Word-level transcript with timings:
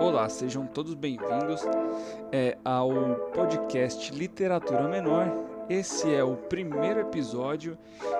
Olá, 0.00 0.30
sejam 0.30 0.66
todos 0.66 0.94
bem-vindos 0.94 1.60
é, 2.32 2.56
ao 2.64 2.90
podcast 3.34 4.10
Literatura 4.14 4.88
Menor. 4.88 5.26
Esse 5.68 6.10
é 6.10 6.24
o 6.24 6.38
primeiro 6.38 7.00
episódio 7.00 7.76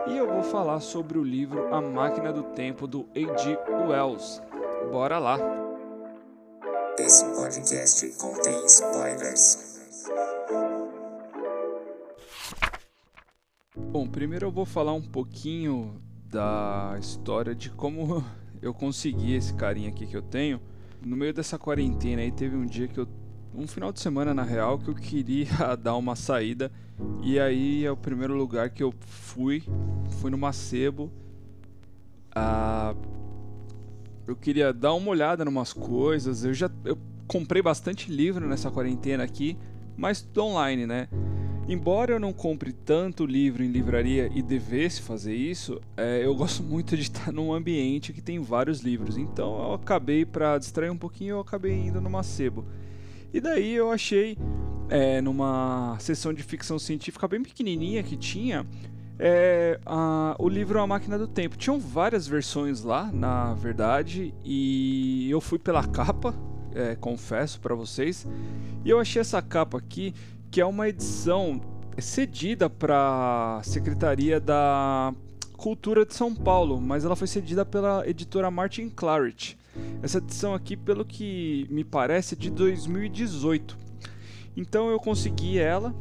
e 0.06 0.14
eu 0.14 0.30
vou 0.30 0.42
falar 0.42 0.80
sobre 0.80 1.16
o 1.18 1.24
livro 1.24 1.74
A 1.74 1.80
Máquina 1.80 2.34
do 2.34 2.42
Tempo 2.42 2.86
do 2.86 3.08
A.G. 3.16 3.58
Wells. 3.88 4.42
Bora 4.92 5.18
lá! 5.18 5.38
Esse 6.98 7.24
podcast 7.34 8.06
contém 8.18 8.62
spoilers. 8.66 9.70
Bom, 13.74 14.06
primeiro 14.06 14.48
eu 14.48 14.52
vou 14.52 14.66
falar 14.66 14.92
um 14.92 15.02
pouquinho 15.02 15.98
da 16.26 16.94
história 17.00 17.54
de 17.54 17.70
como 17.70 18.22
eu 18.60 18.74
consegui 18.74 19.34
esse 19.34 19.54
carinha 19.54 19.88
aqui 19.88 20.06
que 20.06 20.14
eu 20.14 20.22
tenho. 20.22 20.60
No 21.02 21.16
meio 21.16 21.32
dessa 21.32 21.58
quarentena 21.58 22.22
aí 22.22 22.30
teve 22.30 22.56
um 22.56 22.66
dia 22.66 22.86
que 22.86 22.98
eu 22.98 23.08
um 23.54 23.66
final 23.66 23.90
de 23.92 24.00
semana 24.00 24.32
na 24.32 24.42
real 24.42 24.78
que 24.78 24.88
eu 24.88 24.94
queria 24.94 25.48
dar 25.76 25.96
uma 25.96 26.14
saída 26.14 26.70
e 27.22 27.38
aí 27.38 27.84
é 27.84 27.90
o 27.90 27.96
primeiro 27.96 28.34
lugar 28.34 28.70
que 28.70 28.82
eu 28.82 28.94
fui, 29.00 29.62
fui 30.20 30.30
no 30.30 30.38
Macebo. 30.38 31.10
Ah, 32.34 32.94
eu 34.26 34.36
queria 34.36 34.72
dar 34.72 34.94
uma 34.94 35.10
olhada 35.10 35.44
em 35.44 35.48
umas 35.48 35.72
coisas. 35.72 36.44
Eu 36.44 36.54
já 36.54 36.70
eu 36.84 36.96
comprei 37.26 37.62
bastante 37.62 38.10
livro 38.10 38.46
nessa 38.48 38.70
quarentena 38.70 39.24
aqui, 39.24 39.56
mas 39.96 40.20
tudo 40.22 40.44
online, 40.44 40.86
né? 40.86 41.08
Embora 41.70 42.14
eu 42.14 42.18
não 42.18 42.32
compre 42.32 42.72
tanto 42.72 43.24
livro 43.24 43.62
em 43.62 43.68
livraria 43.68 44.28
e 44.34 44.42
devesse 44.42 45.00
fazer 45.00 45.36
isso, 45.36 45.80
é, 45.96 46.20
eu 46.24 46.34
gosto 46.34 46.64
muito 46.64 46.96
de 46.96 47.02
estar 47.02 47.30
num 47.30 47.54
ambiente 47.54 48.12
que 48.12 48.20
tem 48.20 48.40
vários 48.40 48.80
livros. 48.80 49.16
Então 49.16 49.56
eu 49.56 49.74
acabei, 49.74 50.24
para 50.24 50.58
distrair 50.58 50.90
um 50.90 50.96
pouquinho, 50.96 51.36
eu 51.36 51.40
acabei 51.40 51.72
indo 51.72 52.00
no 52.00 52.10
Macebo. 52.10 52.66
E 53.32 53.40
daí 53.40 53.72
eu 53.72 53.92
achei, 53.92 54.36
é, 54.88 55.20
numa 55.20 55.96
sessão 56.00 56.34
de 56.34 56.42
ficção 56.42 56.76
científica 56.76 57.28
bem 57.28 57.40
pequenininha 57.40 58.02
que 58.02 58.16
tinha, 58.16 58.66
é, 59.16 59.78
a, 59.86 60.34
o 60.40 60.48
livro 60.48 60.80
A 60.80 60.86
Máquina 60.88 61.16
do 61.16 61.28
Tempo. 61.28 61.56
Tinham 61.56 61.78
várias 61.78 62.26
versões 62.26 62.82
lá, 62.82 63.12
na 63.12 63.54
verdade, 63.54 64.34
e 64.44 65.30
eu 65.30 65.40
fui 65.40 65.56
pela 65.60 65.86
capa, 65.88 66.34
é, 66.74 66.96
confesso 66.96 67.60
para 67.60 67.76
vocês, 67.76 68.26
e 68.84 68.90
eu 68.90 68.98
achei 68.98 69.20
essa 69.20 69.40
capa 69.40 69.78
aqui 69.78 70.12
que 70.50 70.60
é 70.60 70.66
uma 70.66 70.88
edição 70.88 71.60
cedida 71.98 72.68
para 72.68 73.58
a 73.58 73.62
Secretaria 73.62 74.40
da 74.40 75.14
Cultura 75.56 76.04
de 76.04 76.14
São 76.14 76.34
Paulo, 76.34 76.80
mas 76.80 77.04
ela 77.04 77.14
foi 77.14 77.26
cedida 77.26 77.64
pela 77.64 78.08
editora 78.08 78.50
Martin 78.50 78.88
Claret. 78.88 79.56
Essa 80.02 80.18
edição 80.18 80.54
aqui, 80.54 80.76
pelo 80.76 81.04
que 81.04 81.66
me 81.70 81.84
parece, 81.84 82.34
é 82.34 82.38
de 82.38 82.50
2018. 82.50 83.76
Então 84.56 84.90
eu 84.90 84.98
consegui 84.98 85.58
ela. 85.58 85.94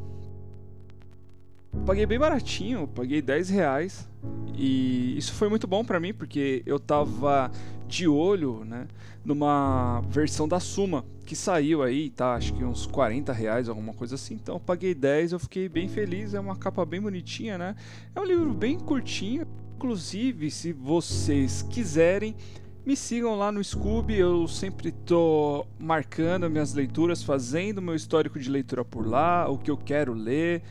Paguei 1.86 2.06
bem 2.06 2.18
baratinho, 2.18 2.88
paguei 2.88 3.22
10 3.22 3.50
reais. 3.50 4.10
E 4.56 5.16
isso 5.18 5.34
foi 5.34 5.50
muito 5.50 5.68
bom 5.68 5.86
para 5.86 6.00
mim, 6.00 6.14
porque 6.14 6.64
eu 6.66 6.80
tava 6.80 7.52
de 7.90 8.08
olho, 8.08 8.64
né, 8.64 8.88
numa 9.26 10.02
versão 10.10 10.48
da 10.48 10.60
Suma 10.60 11.04
que 11.30 11.36
saiu 11.36 11.84
aí, 11.84 12.10
tá? 12.10 12.34
Acho 12.34 12.52
que 12.56 12.64
uns 12.64 12.88
40 12.88 13.32
reais, 13.32 13.70
alguma 13.70 13.94
coisa 13.94 14.16
assim. 14.16 14.34
Então 14.34 14.60
paguei 14.60 14.96
10, 14.96 15.34
eu 15.34 15.40
fiquei 15.40 15.70
bem 15.70 15.88
feliz. 15.88 16.34
É 16.34 16.40
uma 16.40 16.56
capa 16.56 16.84
bem 16.84 17.00
bonitinha, 17.00 17.56
né? 17.56 17.76
É 18.16 18.20
um 18.20 18.24
livro 18.24 18.52
bem 18.52 18.80
curtinho. 18.80 19.46
Inclusive, 19.76 20.50
se 20.50 20.74
vocês 20.74 21.62
quiserem, 21.62 22.36
me 22.84 22.96
sigam 22.96 23.38
lá 23.38 23.52
no 23.52 23.64
Scooby. 23.64 24.16
Eu 24.16 24.48
sempre 24.48 24.92
tô 24.92 25.68
marcando 25.78 26.50
minhas 26.50 26.74
leituras, 26.74 27.22
fazendo 27.22 27.80
meu 27.80 27.94
histórico 27.94 28.40
de 28.40 28.50
leitura 28.50 28.84
por 28.84 29.06
lá, 29.06 29.48
o 29.48 29.60
que 29.60 29.70
eu 29.70 29.78
quero 29.78 30.14
ler 30.14 30.64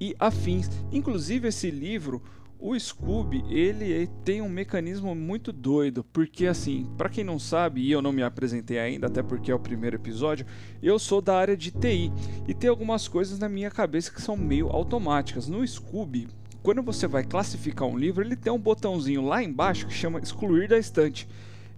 e 0.00 0.16
afins. 0.18 0.68
Inclusive, 0.90 1.46
esse 1.46 1.70
livro 1.70 2.20
o 2.66 2.80
Scooby, 2.80 3.44
ele 3.50 4.06
tem 4.24 4.40
um 4.40 4.48
mecanismo 4.48 5.14
muito 5.14 5.52
doido, 5.52 6.02
porque 6.02 6.46
assim, 6.46 6.90
para 6.96 7.10
quem 7.10 7.22
não 7.22 7.38
sabe, 7.38 7.82
e 7.82 7.92
eu 7.92 8.00
não 8.00 8.10
me 8.10 8.22
apresentei 8.22 8.78
ainda, 8.78 9.06
até 9.06 9.22
porque 9.22 9.50
é 9.50 9.54
o 9.54 9.58
primeiro 9.58 9.96
episódio, 9.96 10.46
eu 10.82 10.98
sou 10.98 11.20
da 11.20 11.36
área 11.36 11.58
de 11.58 11.70
TI 11.70 12.10
e 12.48 12.54
tem 12.54 12.70
algumas 12.70 13.06
coisas 13.06 13.38
na 13.38 13.50
minha 13.50 13.70
cabeça 13.70 14.10
que 14.10 14.22
são 14.22 14.34
meio 14.34 14.70
automáticas. 14.70 15.46
No 15.46 15.66
Scooby, 15.66 16.26
quando 16.62 16.82
você 16.82 17.06
vai 17.06 17.22
classificar 17.22 17.86
um 17.86 17.98
livro, 17.98 18.24
ele 18.24 18.34
tem 18.34 18.50
um 18.50 18.58
botãozinho 18.58 19.20
lá 19.20 19.42
embaixo 19.42 19.86
que 19.86 19.92
chama 19.92 20.18
excluir 20.18 20.66
da 20.66 20.78
estante. 20.78 21.28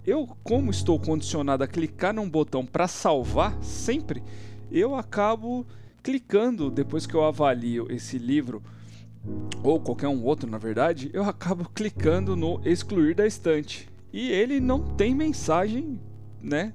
Eu, 0.07 0.29
como 0.45 0.71
estou 0.71 1.01
condicionado 1.01 1.65
a 1.65 1.67
clicar 1.67 2.15
num 2.15 2.31
botão 2.31 2.65
para 2.65 2.87
salvar 2.87 3.61
sempre, 3.61 4.23
eu 4.71 4.95
acabo 4.95 5.67
clicando 6.01 6.71
depois 6.71 7.09
que 7.09 7.15
eu 7.17 7.25
avalio 7.25 7.89
esse 7.91 8.19
livro 8.19 8.63
ou 9.63 9.81
qualquer 9.81 10.09
um 10.09 10.23
outro 10.23 10.51
na 10.51 10.59
verdade, 10.59 11.11
eu 11.13 11.25
acabo 11.25 11.69
clicando 11.75 12.37
no 12.37 12.61
excluir 12.65 13.15
da 13.15 13.27
estante. 13.27 13.89
E 14.13 14.31
ele 14.31 14.61
não 14.61 14.81
tem 14.81 15.15
mensagem, 15.15 16.01
né? 16.41 16.73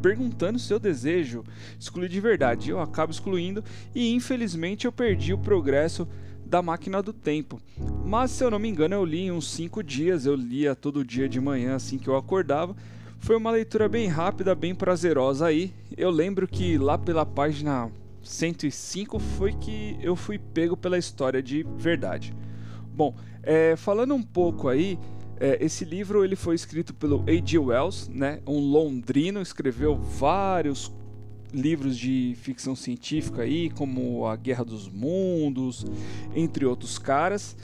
Perguntando 0.00 0.58
se 0.58 0.72
eu 0.72 0.78
desejo 0.78 1.44
excluir 1.78 2.08
de 2.08 2.20
verdade. 2.20 2.70
Eu 2.70 2.80
acabo 2.80 3.12
excluindo 3.12 3.62
e 3.94 4.12
infelizmente 4.14 4.86
eu 4.86 4.92
perdi 4.92 5.32
o 5.32 5.38
progresso 5.38 6.08
da 6.44 6.60
máquina 6.60 7.02
do 7.02 7.12
tempo. 7.12 7.60
Mas 8.04 8.30
se 8.30 8.44
eu 8.44 8.50
não 8.50 8.58
me 8.58 8.68
engano, 8.68 8.94
eu 8.94 9.04
li 9.04 9.22
em 9.22 9.32
uns 9.32 9.50
5 9.50 9.82
dias, 9.82 10.26
eu 10.26 10.34
lia 10.34 10.74
todo 10.74 11.04
dia 11.04 11.28
de 11.28 11.40
manhã 11.40 11.76
assim 11.76 11.98
que 11.98 12.08
eu 12.08 12.16
acordava. 12.16 12.76
Foi 13.18 13.36
uma 13.36 13.50
leitura 13.50 13.88
bem 13.88 14.08
rápida, 14.08 14.54
bem 14.54 14.74
prazerosa 14.74 15.46
aí. 15.46 15.72
Eu 15.96 16.10
lembro 16.10 16.48
que 16.48 16.76
lá 16.76 16.98
pela 16.98 17.24
página 17.24 17.90
105 18.22 19.18
foi 19.18 19.52
que 19.52 19.96
eu 20.00 20.14
fui 20.16 20.38
pego 20.38 20.76
pela 20.76 20.98
história 20.98 21.42
de 21.42 21.64
verdade. 21.76 22.34
Bom, 22.94 23.14
é, 23.42 23.74
falando 23.76 24.14
um 24.14 24.22
pouco 24.22 24.68
aí, 24.68 24.98
é, 25.40 25.58
esse 25.64 25.84
livro 25.84 26.24
ele 26.24 26.36
foi 26.36 26.54
escrito 26.54 26.94
pelo 26.94 27.24
A.G. 27.26 27.58
Wells, 27.58 28.08
né, 28.08 28.40
um 28.46 28.58
londrino, 28.58 29.40
escreveu 29.40 29.96
vários 29.96 30.92
livros 31.52 31.98
de 31.98 32.34
ficção 32.40 32.74
científica 32.74 33.42
aí, 33.42 33.68
como 33.70 34.26
A 34.26 34.36
Guerra 34.36 34.64
dos 34.64 34.88
Mundos, 34.88 35.84
entre 36.34 36.64
outros 36.64 36.98
caras. 36.98 37.56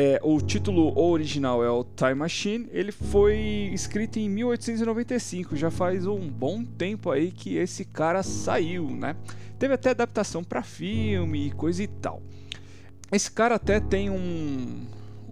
É, 0.00 0.20
o 0.22 0.40
título 0.40 0.96
original 0.96 1.64
é 1.64 1.68
o 1.68 1.82
Time 1.82 2.14
Machine. 2.14 2.68
Ele 2.70 2.92
foi 2.92 3.36
escrito 3.74 4.20
em 4.20 4.28
1895, 4.28 5.56
já 5.56 5.72
faz 5.72 6.06
um 6.06 6.20
bom 6.28 6.62
tempo 6.64 7.10
aí 7.10 7.32
que 7.32 7.56
esse 7.56 7.84
cara 7.84 8.22
saiu, 8.22 8.88
né? 8.90 9.16
Teve 9.58 9.74
até 9.74 9.90
adaptação 9.90 10.44
para 10.44 10.62
filme 10.62 11.48
e 11.48 11.50
coisa 11.50 11.82
e 11.82 11.88
tal. 11.88 12.22
Esse 13.10 13.28
cara 13.28 13.56
até 13.56 13.80
tem 13.80 14.08
um, 14.08 14.86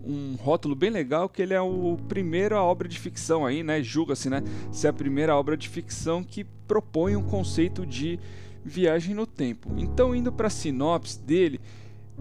um 0.05 0.35
rótulo 0.35 0.75
bem 0.75 0.91
legal 0.91 1.29
que 1.29 1.41
ele 1.41 1.55
é 1.55 1.61
o 1.61 1.97
primeira 2.09 2.61
obra 2.61 2.89
de 2.89 2.99
ficção 2.99 3.47
aí, 3.47 3.63
né? 3.63 3.81
Julga-se, 3.85 4.29
né? 4.29 4.43
Se 4.73 4.89
é 4.89 4.91
a 4.91 4.93
primeira 4.93 5.37
obra 5.37 5.57
de 5.57 5.69
ficção 5.69 6.25
que 6.25 6.43
propõe 6.43 7.15
um 7.15 7.23
conceito 7.23 7.87
de 7.87 8.19
viagem 8.65 9.15
no 9.15 9.29
tempo. 9.29 9.73
Então, 9.77 10.13
indo 10.13 10.33
para 10.33 10.49
a 10.49 10.51
sinopse 10.51 11.21
dele, 11.21 11.61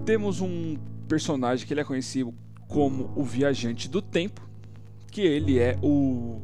temos 0.04 0.42
um 0.42 0.78
personagem 1.08 1.66
que 1.66 1.74
ele 1.74 1.82
é 1.82 1.84
conhecido 1.84 2.34
como 2.68 3.12
o 3.16 3.24
Viajante 3.24 3.88
do 3.88 4.02
Tempo, 4.02 4.42
que 5.12 5.22
ele 5.22 5.60
é 5.60 5.78
o 5.82 6.42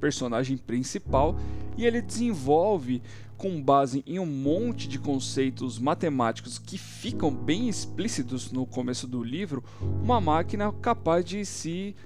personagem 0.00 0.56
principal 0.56 1.36
e 1.76 1.86
ele 1.86 2.02
desenvolve 2.02 3.00
com 3.36 3.62
base 3.62 4.04
em 4.06 4.18
um 4.18 4.26
monte 4.26 4.88
de 4.88 4.98
conceitos 4.98 5.78
matemáticos 5.78 6.58
que 6.58 6.76
ficam 6.76 7.32
bem 7.32 7.68
explícitos 7.68 8.52
no 8.52 8.66
começo 8.66 9.06
do 9.06 9.22
livro, 9.22 9.64
uma 10.02 10.20
máquina 10.20 10.72
capaz 10.72 11.24
de 11.24 11.44
se 11.44 11.96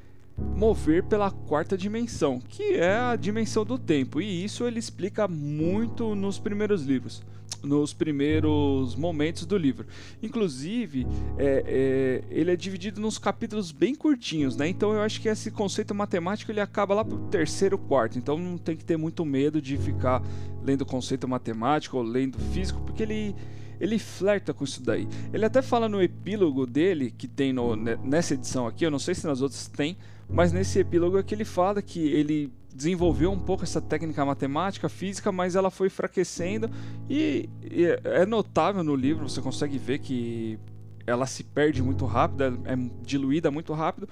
mover 0.55 1.03
pela 1.05 1.31
quarta 1.31 1.77
dimensão, 1.77 2.39
que 2.39 2.75
é 2.75 2.95
a 2.95 3.17
dimensão 3.17 3.65
do 3.65 3.79
tempo, 3.79 4.21
e 4.21 4.45
isso 4.45 4.65
ele 4.65 4.79
explica 4.79 5.27
muito 5.27 6.15
nos 6.15 6.39
primeiros 6.39 6.85
livros 6.85 7.23
nos 7.63 7.93
primeiros 7.93 8.95
momentos 8.95 9.45
do 9.45 9.57
livro. 9.57 9.87
Inclusive, 10.23 11.07
é, 11.39 11.65
é, 11.67 12.25
ele 12.31 12.51
é 12.51 12.57
dividido 12.57 13.01
nos 13.01 13.19
capítulos 13.19 13.73
bem 13.73 13.95
curtinhos, 13.95 14.57
né? 14.57 14.69
Então 14.69 14.93
eu 14.93 15.03
acho 15.03 15.21
que 15.21 15.29
esse 15.29 15.51
conceito 15.51 15.95
matemático 15.95 16.51
ele 16.51 16.61
acaba 16.61 16.95
lá 16.95 17.05
pro 17.05 17.19
terceiro, 17.29 17.77
quarto. 17.77 18.19
Então 18.19 18.39
não 18.39 18.57
tem 18.57 18.77
que 18.77 18.85
ter 18.85 18.97
muito 18.97 19.25
medo 19.25 19.61
de 19.61 19.77
ficar 19.77 20.23
lendo 20.65 20.85
conceito 20.85 21.27
matemático 21.29 21.97
ou 21.97 22.03
lendo 22.03 22.39
físico, 22.53 22.81
porque 22.81 23.03
ele 23.03 23.35
ele 23.79 23.99
flerta 23.99 24.55
com 24.55 24.65
isso 24.65 24.83
daí. 24.83 25.07
Ele 25.33 25.45
até 25.45 25.61
fala 25.61 25.87
no 25.87 26.03
epílogo 26.03 26.67
dele, 26.67 27.11
que 27.11 27.29
tem 27.29 27.53
no, 27.53 27.77
nessa 27.77 28.33
edição 28.33 28.67
aqui, 28.67 28.87
eu 28.87 28.91
não 28.91 28.99
sei 28.99 29.15
se 29.15 29.27
nas 29.27 29.43
outras 29.43 29.67
tem, 29.69 29.99
mas 30.29 30.51
nesse 30.51 30.79
epílogo 30.79 31.19
é 31.19 31.23
que 31.23 31.35
ele 31.35 31.45
fala 31.45 31.83
que 31.83 32.01
ele 32.01 32.51
desenvolveu 32.77 33.33
um 33.33 33.39
pouco 33.39 33.65
essa 33.65 33.81
técnica 33.81 34.25
matemática, 34.25 34.89
física, 34.89 35.33
mas 35.33 35.57
ela 35.57 35.71
foi 35.71 35.87
enfraquecendo 35.87 36.71
e, 37.09 37.49
e 37.63 37.85
é 38.05 38.27
notável 38.27 38.85
no 38.85 38.95
livro, 38.95 39.29
você 39.29 39.41
consegue 39.41 39.79
ver 39.79 39.99
que 40.01 40.59
ela 41.07 41.27
se 41.27 41.43
perde 41.43 41.83
muito 41.83 42.05
rápido, 42.05 42.45
é 42.65 42.77
diluída 43.03 43.51
muito 43.51 43.73
rápido, 43.73 44.09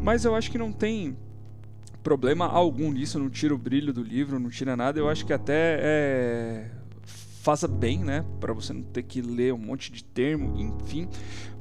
mas 0.00 0.24
eu 0.24 0.34
acho 0.34 0.50
que 0.50 0.58
não 0.58 0.72
tem 0.72 1.16
problema 2.04 2.46
algum 2.46 2.92
nisso, 2.92 3.18
não 3.18 3.30
tira 3.30 3.54
o 3.54 3.58
brilho 3.58 3.92
do 3.92 4.02
livro, 4.02 4.38
não 4.38 4.50
tira 4.50 4.76
nada. 4.76 5.00
Eu 5.00 5.08
acho 5.08 5.24
que 5.24 5.32
até 5.32 5.78
é, 5.80 6.70
faça 7.42 7.66
bem, 7.66 7.98
né? 8.04 8.24
Para 8.38 8.52
você 8.52 8.74
não 8.74 8.82
ter 8.82 9.02
que 9.02 9.22
ler 9.22 9.54
um 9.54 9.58
monte 9.58 9.90
de 9.90 10.04
termo, 10.04 10.54
enfim. 10.60 11.08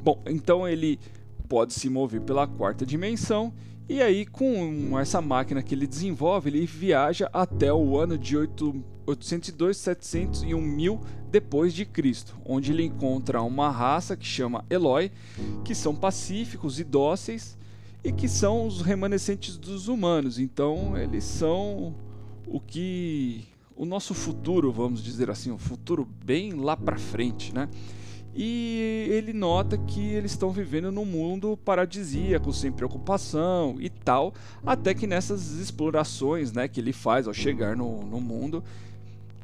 Bom, 0.03 0.21
então 0.27 0.67
ele 0.67 0.99
pode 1.47 1.73
se 1.73 1.89
mover 1.89 2.21
pela 2.21 2.45
quarta 2.45 2.85
dimensão 2.85 3.53
e 3.87 4.01
aí 4.01 4.25
com 4.25 4.97
essa 4.99 5.21
máquina 5.21 5.61
que 5.61 5.75
ele 5.75 5.87
desenvolve, 5.87 6.49
ele 6.49 6.65
viaja 6.65 7.29
até 7.33 7.73
o 7.73 7.97
ano 7.97 8.17
de 8.17 8.37
8, 8.37 8.83
802, 9.05 9.77
700 9.77 10.43
e 10.43 10.53
1000 10.53 11.01
depois 11.29 11.73
de 11.73 11.85
Cristo, 11.85 12.35
onde 12.45 12.71
ele 12.71 12.83
encontra 12.83 13.41
uma 13.41 13.69
raça 13.69 14.15
que 14.15 14.25
chama 14.25 14.63
Eloy, 14.69 15.11
que 15.65 15.73
são 15.73 15.95
pacíficos 15.95 16.79
e 16.79 16.83
dóceis 16.83 17.57
e 18.03 18.11
que 18.11 18.27
são 18.27 18.67
os 18.67 18.81
remanescentes 18.81 19.57
dos 19.57 19.87
humanos. 19.87 20.37
Então, 20.37 20.97
eles 20.97 21.23
são 21.23 21.95
o 22.45 22.59
que 22.59 23.45
o 23.75 23.85
nosso 23.85 24.13
futuro, 24.13 24.71
vamos 24.71 25.03
dizer 25.03 25.29
assim, 25.29 25.51
um 25.51 25.57
futuro 25.57 26.07
bem 26.23 26.53
lá 26.53 26.77
para 26.77 26.97
frente, 26.97 27.53
né? 27.53 27.67
E 28.35 29.07
ele 29.09 29.31
nota 29.31 29.77
que 29.77 30.01
eles 30.01 30.31
estão 30.31 30.49
vivendo 30.49 30.91
num 30.91 31.05
mundo 31.05 31.55
paradisíaco, 31.63 32.51
sem 32.51 32.71
preocupação 32.71 33.75
e 33.79 33.89
tal, 33.89 34.33
até 34.65 34.93
que 34.93 35.05
nessas 35.05 35.51
explorações, 35.51 36.51
né, 36.51 36.67
que 36.67 36.79
ele 36.79 36.93
faz 36.93 37.27
ao 37.27 37.33
chegar 37.33 37.75
no, 37.75 38.03
no 38.03 38.19
mundo, 38.19 38.63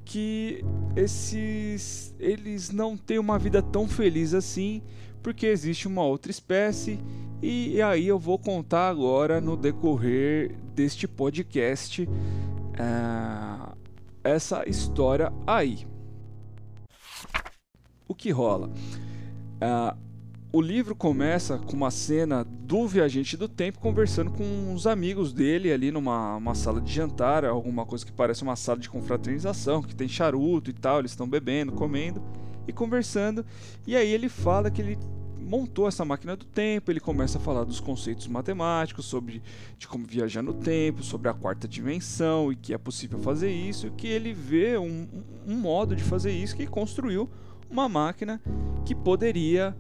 que 0.03 0.65
esses 0.95 2.15
eles 2.19 2.71
não 2.71 2.97
têm 2.97 3.19
uma 3.19 3.37
vida 3.37 3.61
tão 3.61 3.87
feliz 3.87 4.33
assim, 4.33 4.81
porque 5.21 5.45
existe 5.45 5.87
uma 5.87 6.03
outra 6.03 6.31
espécie 6.31 6.99
e 7.41 7.81
aí 7.81 8.07
eu 8.07 8.17
vou 8.17 8.39
contar 8.39 8.89
agora 8.89 9.39
no 9.39 9.55
decorrer 9.55 10.55
deste 10.75 11.07
podcast 11.07 12.03
uh, 12.03 13.77
essa 14.23 14.67
história 14.67 15.31
aí. 15.45 15.87
O 18.09 18.15
que 18.15 18.31
rola? 18.31 18.71
Uh, 19.61 19.95
o 20.51 20.59
livro 20.59 20.95
começa 20.95 21.59
com 21.59 21.73
uma 21.73 21.91
cena 21.91 22.43
do 22.43 22.87
viajante 22.87 23.37
do 23.37 23.47
tempo 23.47 23.77
conversando 23.77 24.31
com 24.31 24.43
uns 24.43 24.87
amigos 24.87 25.31
dele 25.31 25.71
ali 25.71 25.91
numa 25.91 26.35
uma 26.35 26.55
sala 26.55 26.81
de 26.81 26.91
jantar, 26.91 27.45
alguma 27.45 27.85
coisa 27.85 28.03
que 28.03 28.11
parece 28.11 28.41
uma 28.41 28.55
sala 28.55 28.79
de 28.79 28.89
confraternização, 28.89 29.83
que 29.83 29.95
tem 29.95 30.07
charuto 30.07 30.71
e 30.71 30.73
tal, 30.73 30.97
eles 30.97 31.11
estão 31.11 31.29
bebendo, 31.29 31.71
comendo 31.73 32.19
e 32.67 32.73
conversando. 32.73 33.45
E 33.85 33.95
aí 33.95 34.11
ele 34.11 34.27
fala 34.27 34.71
que 34.71 34.81
ele 34.81 34.97
montou 35.39 35.87
essa 35.87 36.03
máquina 36.03 36.35
do 36.35 36.45
tempo, 36.45 36.89
ele 36.89 36.99
começa 36.99 37.37
a 37.37 37.41
falar 37.41 37.63
dos 37.63 37.79
conceitos 37.79 38.27
matemáticos, 38.27 39.05
sobre 39.05 39.43
de 39.77 39.87
como 39.87 40.07
viajar 40.07 40.41
no 40.41 40.55
tempo, 40.55 41.03
sobre 41.03 41.29
a 41.29 41.33
quarta 41.33 41.67
dimensão 41.67 42.51
e 42.51 42.55
que 42.55 42.73
é 42.73 42.77
possível 42.79 43.19
fazer 43.19 43.51
isso, 43.51 43.85
e 43.85 43.91
que 43.91 44.07
ele 44.07 44.33
vê 44.33 44.79
um, 44.79 45.07
um 45.47 45.55
modo 45.55 45.95
de 45.95 46.03
fazer 46.03 46.31
isso 46.31 46.55
que 46.55 46.65
construiu 46.65 47.29
uma 47.69 47.87
máquina 47.87 48.41
que 48.85 48.95
poderia 48.95 49.75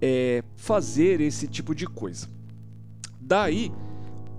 é, 0.00 0.42
fazer 0.56 1.20
esse 1.20 1.46
tipo 1.48 1.74
de 1.74 1.86
coisa. 1.86 2.28
Daí 3.20 3.72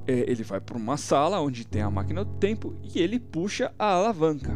é, 0.07 0.25
ele 0.29 0.44
vai 0.44 0.59
para 0.59 0.77
uma 0.77 0.97
sala 0.97 1.39
onde 1.41 1.65
tem 1.65 1.81
a 1.81 1.89
máquina 1.89 2.23
do 2.23 2.33
tempo 2.35 2.75
e 2.83 3.00
ele 3.00 3.19
puxa 3.19 3.73
a 3.77 3.94
alavanca. 3.94 4.51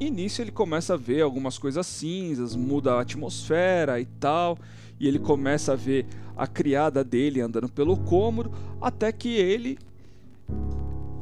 E 0.00 0.10
nisso 0.10 0.42
ele 0.42 0.50
começa 0.50 0.94
a 0.94 0.96
ver 0.96 1.22
algumas 1.22 1.58
coisas 1.58 1.86
cinzas, 1.86 2.56
muda 2.56 2.94
a 2.94 3.00
atmosfera 3.00 4.00
e 4.00 4.06
tal 4.06 4.58
e 5.02 5.08
ele 5.08 5.18
começa 5.18 5.72
a 5.72 5.76
ver 5.76 6.06
a 6.36 6.46
criada 6.46 7.02
dele 7.02 7.40
andando 7.40 7.68
pelo 7.68 7.96
cômodo, 7.96 8.52
até 8.80 9.10
que 9.10 9.30
ele 9.30 9.76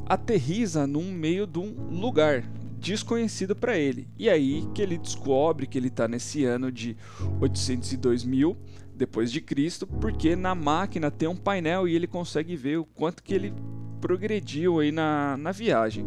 aterriza 0.05 0.85
num 0.85 1.11
meio 1.11 1.47
de 1.47 1.57
um 1.57 1.73
lugar 1.89 2.43
desconhecido 2.81 3.55
para 3.55 3.77
ele. 3.77 4.07
E 4.17 4.29
aí 4.29 4.67
que 4.73 4.81
ele 4.81 4.97
descobre 4.97 5.67
que 5.67 5.77
ele 5.77 5.87
está 5.87 6.07
nesse 6.07 6.43
ano 6.43 6.71
de 6.71 6.97
802 7.39 8.25
mil 8.25 8.57
depois 8.95 9.31
de 9.31 9.39
Cristo, 9.39 9.87
porque 9.87 10.35
na 10.35 10.53
máquina 10.53 11.09
tem 11.09 11.29
um 11.29 11.35
painel 11.35 11.87
e 11.87 11.95
ele 11.95 12.07
consegue 12.07 12.55
ver 12.55 12.77
o 12.77 12.85
quanto 12.85 13.23
que 13.23 13.33
ele 13.33 13.53
progrediu 13.99 14.79
aí 14.79 14.91
na, 14.91 15.37
na 15.37 15.51
viagem. 15.51 16.05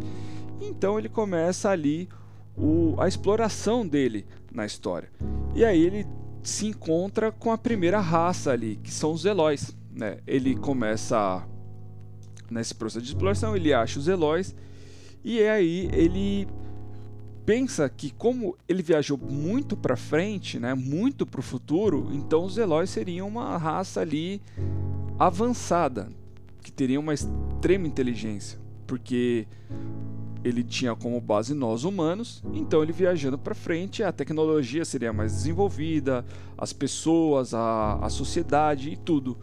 Então 0.60 0.98
ele 0.98 1.08
começa 1.08 1.70
ali 1.70 2.08
o, 2.56 2.94
a 2.98 3.08
exploração 3.08 3.86
dele 3.86 4.26
na 4.52 4.66
história. 4.66 5.10
E 5.54 5.64
aí 5.64 5.80
ele 5.80 6.06
se 6.42 6.66
encontra 6.66 7.32
com 7.32 7.50
a 7.50 7.58
primeira 7.58 8.00
raça 8.00 8.52
ali, 8.52 8.76
que 8.82 8.92
são 8.92 9.12
os 9.12 9.24
Eloys. 9.24 9.76
Né? 9.92 10.18
Ele 10.26 10.54
começa 10.56 11.46
nesse 12.50 12.74
processo 12.74 13.04
de 13.04 13.12
exploração, 13.12 13.56
ele 13.56 13.72
acha 13.72 13.98
os 13.98 14.06
Eloys 14.06 14.54
e 15.24 15.40
aí 15.42 15.88
ele 15.90 16.46
pensa 17.44 17.88
que 17.88 18.10
como 18.10 18.56
ele 18.68 18.82
viajou 18.82 19.18
muito 19.18 19.76
para 19.76 19.96
frente, 19.96 20.58
né, 20.58 20.74
muito 20.74 21.26
para 21.26 21.40
o 21.40 21.42
futuro, 21.42 22.08
então 22.12 22.44
os 22.44 22.56
Eloys 22.56 22.90
seriam 22.90 23.28
uma 23.28 23.56
raça 23.56 24.00
ali 24.00 24.40
avançada, 25.18 26.10
que 26.62 26.72
teria 26.72 26.98
uma 26.98 27.14
extrema 27.14 27.86
inteligência, 27.86 28.58
porque 28.86 29.46
ele 30.42 30.62
tinha 30.62 30.94
como 30.94 31.20
base 31.20 31.54
nós 31.54 31.84
humanos, 31.84 32.42
então 32.52 32.82
ele 32.82 32.92
viajando 32.92 33.38
para 33.38 33.54
frente, 33.54 34.02
a 34.02 34.12
tecnologia 34.12 34.84
seria 34.84 35.12
mais 35.12 35.32
desenvolvida, 35.32 36.24
as 36.56 36.72
pessoas, 36.72 37.54
a, 37.54 37.98
a 38.02 38.08
sociedade 38.10 38.90
e 38.90 38.96
tudo. 38.96 39.38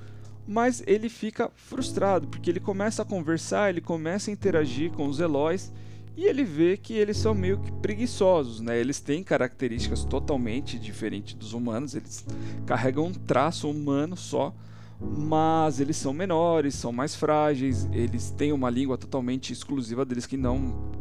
Mas 0.48 0.84
ele 0.86 1.08
fica 1.08 1.50
frustrado, 1.56 2.28
porque 2.28 2.50
ele 2.50 2.60
começa 2.60 3.04
a 3.04 3.06
conversar, 3.06 3.70
ele 3.70 3.82
começa 3.82 4.30
a 4.30 4.34
interagir 4.34 4.92
com 4.92 5.08
os 5.08 5.20
Eloys 5.20 5.72
e 6.16 6.26
ele 6.26 6.44
vê 6.44 6.76
que 6.76 6.94
eles 6.94 7.18
são 7.18 7.34
meio 7.34 7.60
que 7.60 7.72
preguiçosos, 7.72 8.60
né? 8.60 8.80
Eles 8.80 9.00
têm 9.00 9.24
características 9.24 10.04
totalmente 10.04 10.78
diferentes 10.78 11.34
dos 11.34 11.54
humanos, 11.54 11.96
eles 11.96 12.26
carregam 12.66 13.06
um 13.06 13.14
traço 13.14 13.70
humano 13.70 14.18
só, 14.18 14.54
mas 15.00 15.80
eles 15.80 15.98
são 15.98 16.14
menores, 16.14 16.76
são 16.76 16.92
mais 16.92 17.16
frágeis, 17.16 17.88
eles 17.92 18.30
têm 18.30 18.52
uma 18.52 18.70
língua 18.70 18.98
totalmente 18.98 19.54
exclusiva 19.54 20.06
deles 20.06 20.26
que 20.26 20.38
não 20.38 20.92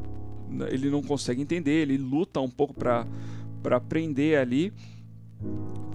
ele 0.68 0.90
não 0.90 1.00
consegue 1.00 1.40
entender, 1.40 1.82
ele 1.82 1.96
luta 1.96 2.40
um 2.40 2.50
pouco 2.50 2.74
para 2.74 3.06
para 3.62 3.76
aprender 3.76 4.38
ali. 4.38 4.72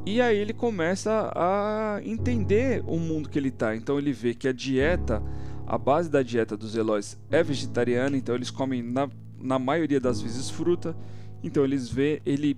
E 0.06 0.22
aí 0.22 0.38
ele 0.38 0.54
começa 0.54 1.32
a 1.36 2.00
entender 2.04 2.84
o 2.86 3.00
mundo 3.00 3.28
que 3.28 3.40
ele 3.40 3.50
está. 3.50 3.76
Então 3.76 3.98
ele 3.98 4.14
vê 4.14 4.36
que 4.36 4.48
a 4.48 4.54
dieta, 4.54 5.22
a 5.68 5.78
base 5.78 6.10
da 6.10 6.22
dieta 6.22 6.56
dos 6.56 6.76
Eloys 6.76 7.18
é 7.32 7.42
vegetariana, 7.42 8.16
então 8.16 8.36
eles 8.36 8.52
comem 8.52 8.84
na, 8.84 9.10
na 9.40 9.58
maioria 9.58 10.00
das 10.00 10.22
vezes 10.22 10.50
fruta. 10.50 10.96
Então 11.44 11.64
eles 11.64 11.90
vê 11.90 12.22
ele 12.26 12.58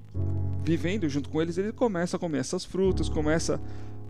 vivendo 0.63 1.07
junto 1.07 1.29
com 1.29 1.41
eles, 1.41 1.57
ele 1.57 1.71
começa 1.71 2.17
a 2.17 2.19
comer 2.19 2.39
essas 2.39 2.65
frutas, 2.65 3.07
começa 3.07 3.61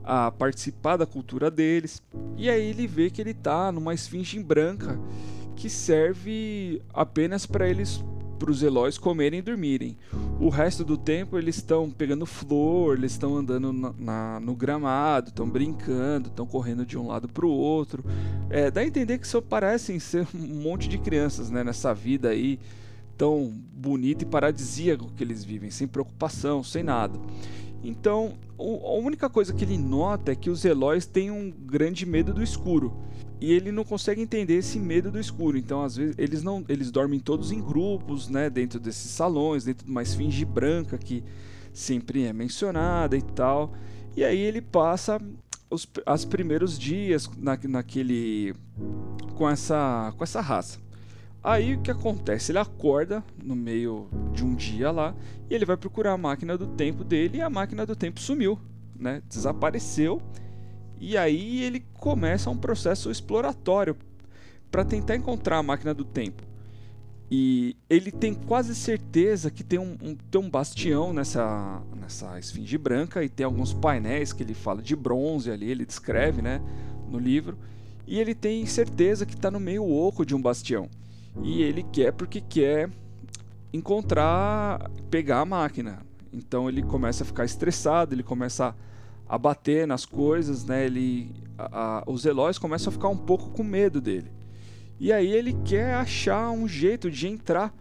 a 0.04 0.32
participar 0.32 0.98
da 0.98 1.06
cultura 1.06 1.52
deles. 1.52 2.02
E 2.36 2.50
aí 2.50 2.70
ele 2.70 2.88
vê 2.88 3.10
que 3.10 3.22
ele 3.22 3.34
tá 3.34 3.72
numa 3.72 3.94
esfinge 3.94 4.40
branca 4.40 5.00
que 5.56 5.70
serve 5.70 6.82
apenas 6.94 7.46
para 7.46 7.68
eles 7.70 8.04
para 8.38 8.52
os 8.52 8.62
Eloys 8.64 8.98
comerem 8.98 9.40
e 9.40 9.42
dormirem. 9.42 9.98
O 10.40 10.50
resto 10.50 10.84
do 10.84 10.98
tempo 10.98 11.38
eles 11.38 11.58
estão 11.58 11.90
pegando 11.90 12.26
flor, 12.26 12.98
eles 12.98 13.14
estão 13.14 13.36
andando 13.36 13.74
na, 13.74 13.94
na, 13.98 14.40
no 14.40 14.56
gramado, 14.56 15.30
estão 15.30 15.50
brincando, 15.50 16.30
estão 16.30 16.46
correndo 16.46 16.86
de 16.86 16.98
um 16.98 17.08
lado 17.08 17.28
para 17.28 17.46
o 17.46 17.52
outro. 17.52 18.04
É, 18.50 18.72
dá 18.72 18.82
a 18.82 18.86
entender 18.86 19.18
que 19.18 19.28
só 19.28 19.42
parecem 19.42 20.00
ser 20.00 20.28
um 20.34 20.62
monte 20.62 20.88
de 20.88 20.98
crianças 20.98 21.50
né, 21.50 21.64
nessa 21.64 21.94
vida 21.94 22.30
aí 22.30 22.60
tão 23.18 23.52
bonita 23.74 24.24
e 24.24 24.28
paradisíaco 24.28 25.12
que 25.16 25.24
eles 25.24 25.44
vivem, 25.44 25.72
sem 25.72 25.88
preocupação, 25.88 26.64
sem 26.64 26.84
nada. 26.84 27.20
Então, 27.84 28.34
a 28.60 28.98
única 28.98 29.30
coisa 29.30 29.54
que 29.54 29.64
ele 29.64 29.78
nota 29.78 30.32
é 30.32 30.36
que 30.36 30.50
os 30.50 30.66
Eloys 30.66 31.06
têm 31.06 31.32
um 31.32 31.52
grande 31.52 32.06
medo 32.06 32.34
do 32.34 32.44
escuro. 32.44 32.94
E 33.40 33.52
ele 33.52 33.72
não 33.72 33.84
consegue 33.84 34.22
entender 34.22 34.56
esse 34.56 34.80
medo 34.80 35.12
do 35.12 35.20
escuro. 35.20 35.58
Então, 35.58 35.84
às 35.84 35.96
vezes, 35.96 36.16
eles 36.18 36.42
não 36.42 36.66
eles 36.68 36.92
dormem 36.92 37.20
todos 37.20 37.52
em 37.52 37.62
grupos, 37.62 38.28
né, 38.30 38.50
dentro 38.50 38.80
desses 38.80 39.12
salões, 39.12 39.64
dentro 39.64 39.86
de 39.86 39.92
uma 39.92 40.02
esfinge 40.02 40.44
branca 40.44 40.98
que 40.98 41.24
sempre 41.72 42.24
é 42.24 42.34
mencionada 42.34 43.16
e 43.16 43.22
tal. 43.22 43.74
E 44.16 44.24
aí 44.24 44.40
ele 44.40 44.62
passa 44.62 45.22
os 45.70 45.88
as 46.06 46.26
primeiros 46.26 46.78
dias 46.80 47.30
na, 47.38 47.58
naquele 47.68 48.56
com 49.36 49.48
essa 49.48 50.14
com 50.18 50.24
essa 50.24 50.42
raça. 50.42 50.80
Aí 51.44 51.76
o 51.76 51.82
que 51.82 51.92
acontece? 51.92 52.52
Ele 52.52 52.60
acorda 52.60 53.24
no 53.42 53.56
meio 53.56 54.10
de 54.34 54.44
um 54.44 54.56
dia 54.56 54.92
lá 54.92 55.16
e 55.50 55.54
ele 55.54 55.66
vai 55.66 55.78
procurar 55.78 56.14
a 56.14 56.18
máquina 56.18 56.58
do 56.58 56.68
tempo 56.68 57.04
dele 57.04 57.38
e 57.38 57.42
a 57.42 57.50
máquina 57.50 57.86
do 57.86 57.96
tempo 57.96 58.20
sumiu, 58.20 58.60
né? 58.96 59.22
Desapareceu. 59.30 60.22
E 61.00 61.18
aí 61.18 61.64
ele 61.64 61.86
começa 61.96 62.50
um 62.50 62.58
processo 62.58 63.12
exploratório 63.12 63.96
para 64.72 64.84
tentar 64.84 65.16
encontrar 65.16 65.58
a 65.58 65.64
máquina 65.64 65.94
do 65.94 66.04
tempo. 66.04 66.44
E 67.30 67.76
ele 67.90 68.10
tem 68.10 68.34
quase 68.34 68.74
certeza 68.74 69.52
que 69.52 69.64
tem 69.64 69.78
um, 69.78 69.98
um, 70.02 70.16
tem 70.16 70.40
um 70.40 70.50
bastião 70.50 71.12
nessa, 71.12 71.82
nessa 72.00 72.40
esfinge 72.40 72.78
branca 72.78 73.24
e 73.24 73.28
tem 73.28 73.46
alguns 73.46 73.74
painéis 73.74 74.32
que 74.32 74.44
ele 74.44 74.54
fala 74.54 74.82
de 74.82 74.96
bronze 74.96 75.52
ali, 75.52 75.70
ele 75.70 75.86
descreve 75.86 76.42
né, 76.42 76.62
no 77.10 77.20
livro. 77.20 77.58
e 78.08 78.20
ele 78.20 78.34
tem 78.34 78.66
certeza 78.66 79.26
que 79.26 79.34
está 79.34 79.52
no 79.52 79.60
meio 79.60 79.86
oco 79.86 80.26
de 80.26 80.34
um 80.34 80.42
bastião. 80.42 80.90
E 81.44 81.62
ele 81.62 81.84
quer 81.84 82.14
porque 82.14 82.40
quer 82.40 82.90
encontrar, 83.74 84.90
pegar 85.12 85.42
a 85.42 85.46
máquina. 85.46 86.00
Então 86.32 86.70
ele 86.70 86.82
começa 86.82 87.24
a 87.24 87.26
ficar 87.28 87.44
estressado, 87.44 88.16
ele 88.16 88.24
começa 88.24 88.68
a 88.68 88.76
bater 89.36 89.88
nas 89.88 90.06
coisas, 90.06 90.64
né? 90.64 90.86
Ele, 90.86 91.32
a, 91.58 91.98
a, 91.98 92.04
os 92.06 92.24
Eloys 92.24 92.60
começam 92.60 92.92
a 92.92 92.94
ficar 92.94 93.08
um 93.08 93.18
pouco 93.18 93.50
com 93.50 93.64
medo 93.64 94.00
dele. 94.00 94.32
E 95.00 95.12
aí 95.12 95.32
ele 95.32 95.54
quer 95.66 95.96
achar 95.96 96.52
um 96.52 96.68
jeito 96.68 97.10
de 97.10 97.28
entrar 97.28 97.74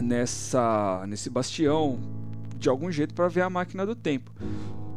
nessa 0.00 1.04
nesse 1.08 1.28
bastião 1.28 1.98
de 2.56 2.68
algum 2.68 2.90
jeito 2.90 3.14
para 3.14 3.26
ver 3.26 3.42
a 3.42 3.50
máquina 3.50 3.84
do 3.84 3.96
tempo. 3.96 4.30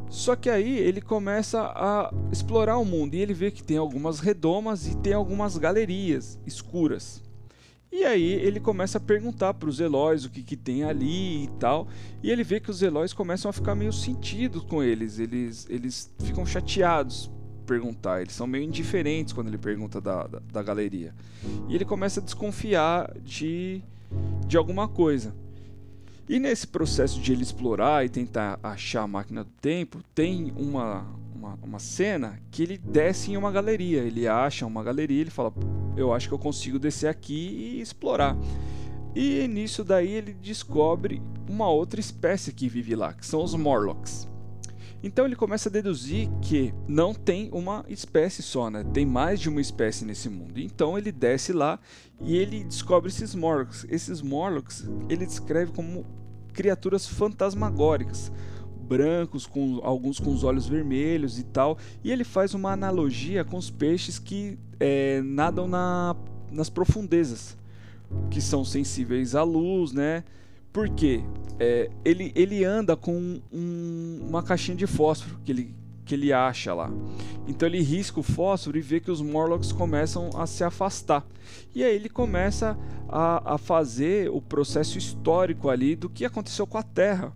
Só 0.10 0.36
que 0.36 0.50
aí 0.50 0.78
ele 0.78 1.02
começa 1.02 1.62
a 1.62 2.14
explorar 2.32 2.78
o 2.78 2.86
mundo 2.86 3.16
e 3.16 3.20
ele 3.20 3.34
vê 3.34 3.52
que 3.52 3.64
tem 3.64 3.78
algumas 3.78 4.20
redomas 4.20 4.88
e 4.88 4.96
tem 4.98 5.14
algumas 5.14 5.58
galerias 5.58 6.40
escuras. 6.46 7.25
E 7.98 8.04
aí 8.04 8.34
ele 8.34 8.60
começa 8.60 8.98
a 8.98 9.02
perguntar 9.02 9.54
para 9.54 9.70
os 9.70 9.80
Eloys 9.80 10.26
o 10.26 10.30
que, 10.30 10.44
que 10.44 10.58
tem 10.58 10.84
ali 10.84 11.46
e 11.46 11.48
tal. 11.58 11.88
E 12.22 12.30
ele 12.30 12.44
vê 12.44 12.60
que 12.60 12.70
os 12.70 12.82
Eloys 12.82 13.14
começam 13.14 13.50
a 13.50 13.54
ficar 13.54 13.74
meio 13.74 13.94
sentidos 13.94 14.64
com 14.64 14.84
eles. 14.84 15.18
Eles, 15.18 15.66
eles 15.70 16.14
ficam 16.20 16.46
chateados 16.46 17.32
perguntar. 17.66 18.22
Eles 18.22 18.34
são 18.34 18.46
meio 18.46 18.66
indiferentes 18.66 19.32
quando 19.32 19.48
ele 19.48 19.58
pergunta 19.58 20.02
da, 20.02 20.28
da, 20.28 20.40
da 20.40 20.62
galeria. 20.62 21.16
E 21.70 21.74
ele 21.74 21.86
começa 21.86 22.20
a 22.20 22.24
desconfiar 22.24 23.14
de, 23.24 23.82
de 24.46 24.58
alguma 24.58 24.90
coisa. 24.90 25.34
E 26.28 26.38
nesse 26.38 26.68
processo 26.68 27.22
de 27.22 27.32
ele 27.32 27.44
explorar 27.44 28.06
e 28.06 28.10
tentar 28.10 28.60
achar 28.62 29.04
a 29.04 29.08
máquina 29.08 29.46
do 29.46 29.52
tempo, 29.62 30.02
tem 30.14 30.52
uma, 30.58 31.08
uma, 31.34 31.58
uma 31.64 31.80
cena 31.80 32.42
que 32.52 32.62
ele 32.62 32.78
desce 32.78 33.32
em 33.32 33.38
uma 33.38 33.54
galeria. 33.54 34.02
Ele 34.02 34.28
acha 34.28 34.66
uma 34.66 34.84
galeria, 34.84 35.22
ele 35.22 35.32
fala: 35.32 35.54
Eu 35.98 36.14
acho 36.14 36.28
que 36.28 36.34
eu 36.34 36.40
consigo 36.40 36.78
descer 36.78 37.08
aqui 37.08 37.78
e 37.78 37.82
explorar. 37.82 38.38
E 39.16 39.48
nisso 39.48 39.84
daí 39.84 40.12
ele 40.12 40.34
descobre 40.34 41.22
uma 41.50 41.70
outra 41.70 42.00
espécie 42.00 42.52
que 42.52 42.68
vive 42.68 42.96
lá, 42.96 43.14
que 43.14 43.26
são 43.26 43.44
os 43.44 43.56
Morlocks. 43.56 44.28
Então 45.02 45.26
ele 45.26 45.36
começa 45.36 45.70
a 45.70 45.72
deduzir 45.72 46.28
que 46.42 46.74
não 46.88 47.14
tem 47.14 47.50
uma 47.54 47.86
espécie 47.88 48.42
só, 48.42 48.70
né? 48.70 48.84
Tem 48.92 49.06
mais 49.06 49.40
de 49.40 49.48
uma 49.48 49.62
espécie 49.62 50.04
nesse 50.04 50.28
mundo. 50.30 50.60
Então 50.60 50.98
ele 50.98 51.12
desce 51.12 51.54
lá 51.54 51.80
e 52.20 52.36
ele 52.36 52.64
descobre 52.64 53.10
esses 53.10 53.36
Morlocks. 53.36 53.86
Esses 53.88 54.22
Morlocks 54.22 54.88
ele 55.08 55.26
descreve 55.26 55.72
como 55.72 56.06
criaturas 56.52 57.06
fantasmagóricas, 57.08 58.32
brancos, 58.86 59.46
com 59.46 59.80
alguns 59.84 60.20
com 60.20 60.32
os 60.34 60.44
olhos 60.44 60.68
vermelhos 60.68 61.40
e 61.40 61.44
tal. 61.44 61.78
E 62.04 62.12
ele 62.12 62.24
faz 62.24 62.54
uma 62.54 62.72
analogia 62.72 63.44
com 63.44 63.58
os 63.58 63.70
peixes 63.70 64.20
que 64.20 64.58
é, 64.80 65.22
nadam 65.22 65.68
na, 65.68 66.16
nas 66.52 66.70
profundezas, 66.70 67.58
que 68.30 68.40
são 68.40 68.64
sensíveis 68.64 69.36
à 69.36 69.44
luz, 69.44 69.92
né? 69.92 70.24
Porque 70.72 71.24
é, 71.60 71.90
ele, 72.04 72.32
ele 72.36 72.64
anda 72.64 72.96
com 72.96 73.40
um, 73.52 74.20
uma 74.28 74.44
caixinha 74.44 74.76
de 74.76 74.86
fósforo 74.86 75.40
que 75.44 75.52
ele, 75.52 75.76
que 76.06 76.16
ele 76.16 76.34
acha 76.34 76.74
lá. 76.74 76.92
Então 77.48 77.68
ele 77.68 77.82
risca 77.82 78.20
o 78.20 78.24
fósforo 78.24 78.78
e 78.78 78.82
vê 78.82 79.00
que 79.00 79.12
os 79.12 79.22
Morlocks 79.22 79.72
começam 79.72 80.30
a 80.36 80.46
se 80.46 80.64
afastar. 80.64 81.26
E 81.74 81.84
aí 81.84 81.96
ele 81.96 82.10
começa 82.10 82.78
a, 83.08 83.56
a 83.56 83.58
fazer 83.58 84.30
o 84.30 84.42
processo 84.42 84.98
histórico 84.98 85.70
ali 85.70 85.96
do 85.96 86.10
que 86.10 86.26
aconteceu 86.26 86.66
com 86.68 86.78
a 86.78 86.84
Terra 86.84 87.34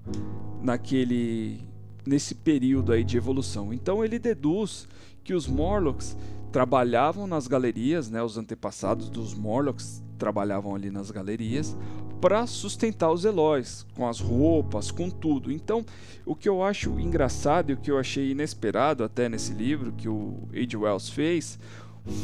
naquele 0.62 1.68
nesse 2.06 2.34
período 2.34 2.92
aí 2.92 3.04
de 3.04 3.18
evolução. 3.18 3.74
Então 3.74 4.04
ele 4.04 4.18
deduz 4.18 4.88
que 5.24 5.34
os 5.34 5.48
Morlocks 5.48 6.18
trabalhavam 6.52 7.28
nas 7.28 7.48
galerias, 7.48 8.10
né, 8.10 8.24
os 8.24 8.38
antepassados 8.38 9.10
dos 9.10 9.36
Morlocks 9.36 10.02
trabalhavam 10.18 10.74
ali 10.76 10.90
nas 10.90 11.12
galerias 11.12 11.78
para 12.20 12.46
sustentar 12.46 13.12
os 13.12 13.24
Eloys, 13.24 13.86
com 13.96 14.08
as 14.08 14.20
roupas, 14.20 14.92
com 14.92 15.10
tudo. 15.10 15.52
Então, 15.52 15.86
o 16.26 16.36
que 16.36 16.50
eu 16.50 16.62
acho 16.62 17.00
engraçado 17.00 17.70
e 17.70 17.74
o 17.74 17.78
que 17.78 17.90
eu 17.90 17.98
achei 17.98 18.32
inesperado 18.32 19.04
até 19.04 19.30
nesse 19.30 19.54
livro 19.54 19.94
que 19.94 20.10
o 20.10 20.38
Age 20.54 20.76
Wells 20.76 21.10
fez 21.10 21.58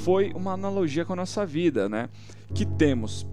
foi 0.03 0.33
uma 0.33 0.51
analogia 0.51 1.05
com 1.05 1.13
a 1.13 1.17
nossa 1.17 1.45
vida, 1.45 1.87
né? 1.87 2.09
Que 2.53 2.65
temos 2.65 3.25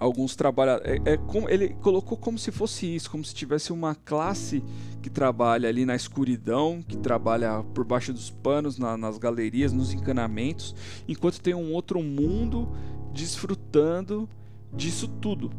alguns 0.00 0.34
trabalhadores. 0.34 1.00
É, 1.04 1.12
é 1.14 1.18
ele 1.48 1.68
colocou 1.74 2.16
como 2.16 2.38
se 2.38 2.50
fosse 2.50 2.92
isso, 2.92 3.10
como 3.10 3.22
se 3.22 3.34
tivesse 3.34 3.70
uma 3.72 3.94
classe 3.94 4.64
que 5.02 5.10
trabalha 5.10 5.68
ali 5.68 5.84
na 5.84 5.94
escuridão, 5.94 6.82
que 6.82 6.96
trabalha 6.96 7.62
por 7.74 7.84
baixo 7.84 8.12
dos 8.12 8.30
panos, 8.30 8.78
na, 8.78 8.96
nas 8.96 9.18
galerias, 9.18 9.72
nos 9.72 9.92
encanamentos, 9.92 10.74
enquanto 11.06 11.40
tem 11.40 11.54
um 11.54 11.72
outro 11.72 12.02
mundo 12.02 12.68
desfrutando 13.12 14.28
disso 14.72 15.06
tudo. 15.06 15.50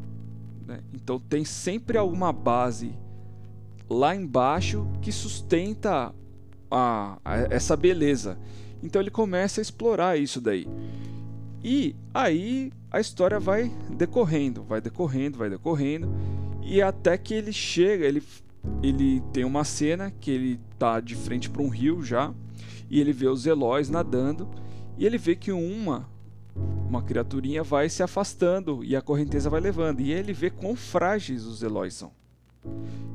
Né? 0.66 0.82
Então 0.92 1.20
tem 1.20 1.46
sempre 1.46 1.98
alguma 1.98 2.34
base 2.34 2.94
lá 3.88 4.16
embaixo 4.16 4.88
que 5.02 5.12
sustenta 5.12 6.14
a, 6.70 7.20
a, 7.24 7.38
essa 7.50 7.78
beleza. 7.78 8.40
Então 8.82 9.00
ele 9.02 9.12
começa 9.12 9.62
a 9.62 9.64
explorar 9.64 10.18
isso 10.18 10.42
daí. 10.42 10.68
E 11.64 11.96
aí 12.14 12.72
a 12.90 13.00
história 13.00 13.40
vai 13.40 13.72
decorrendo, 13.90 14.64
vai 14.64 14.82
decorrendo, 14.82 15.38
vai 15.38 15.50
decorrendo, 15.50 16.10
e 16.62 16.82
até 16.82 17.18
que 17.18 17.34
ele 17.34 17.54
chega, 17.54 18.06
ele, 18.06 18.24
ele 18.82 19.22
tem 19.32 19.46
uma 19.46 19.64
cena 19.64 20.12
que 20.12 20.32
ele 20.32 20.60
tá 20.78 21.00
de 21.00 21.16
frente 21.16 21.50
para 21.50 21.62
um 21.62 21.70
rio 21.70 22.04
já, 22.04 22.34
e 22.90 23.00
ele 23.00 23.14
vê 23.14 23.28
os 23.28 23.46
Eloys 23.46 23.90
nadando, 23.90 24.50
e 24.98 25.06
ele 25.06 25.18
vê 25.18 25.36
que 25.36 25.52
uma 25.52 26.10
uma 26.88 27.02
criaturinha 27.02 27.64
vai 27.64 27.88
se 27.88 28.04
afastando 28.04 28.84
e 28.84 28.98
a 28.98 29.02
correnteza 29.02 29.50
vai 29.50 29.62
levando, 29.62 30.02
e 30.02 30.12
ele 30.12 30.34
vê 30.34 30.50
quão 30.50 30.76
frágeis 30.76 31.46
os 31.46 31.64
Eloys 31.64 31.94
são. 31.94 32.12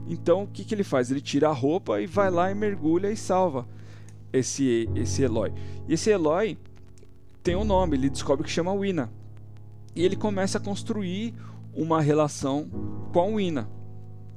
Então 0.08 0.44
o 0.44 0.46
que, 0.46 0.64
que 0.64 0.74
ele 0.74 0.82
faz? 0.82 1.10
Ele 1.10 1.20
tira 1.20 1.48
a 1.48 1.52
roupa 1.52 2.00
e 2.00 2.06
vai 2.06 2.30
lá 2.30 2.50
e 2.50 2.54
mergulha 2.54 3.10
e 3.12 3.16
salva 3.16 3.68
esse, 4.32 4.88
esse 4.94 5.22
Eloy. 5.22 5.52
Esse 5.88 6.10
Eloy 6.10 6.56
tem 7.46 7.54
um 7.54 7.62
nome, 7.62 7.96
ele 7.96 8.10
descobre 8.10 8.44
que 8.44 8.50
chama 8.50 8.72
Wina. 8.72 9.08
E 9.94 10.04
ele 10.04 10.16
começa 10.16 10.58
a 10.58 10.60
construir 10.60 11.32
uma 11.72 12.00
relação 12.00 12.68
com 13.12 13.20
a 13.20 13.24
Wina. 13.24 13.70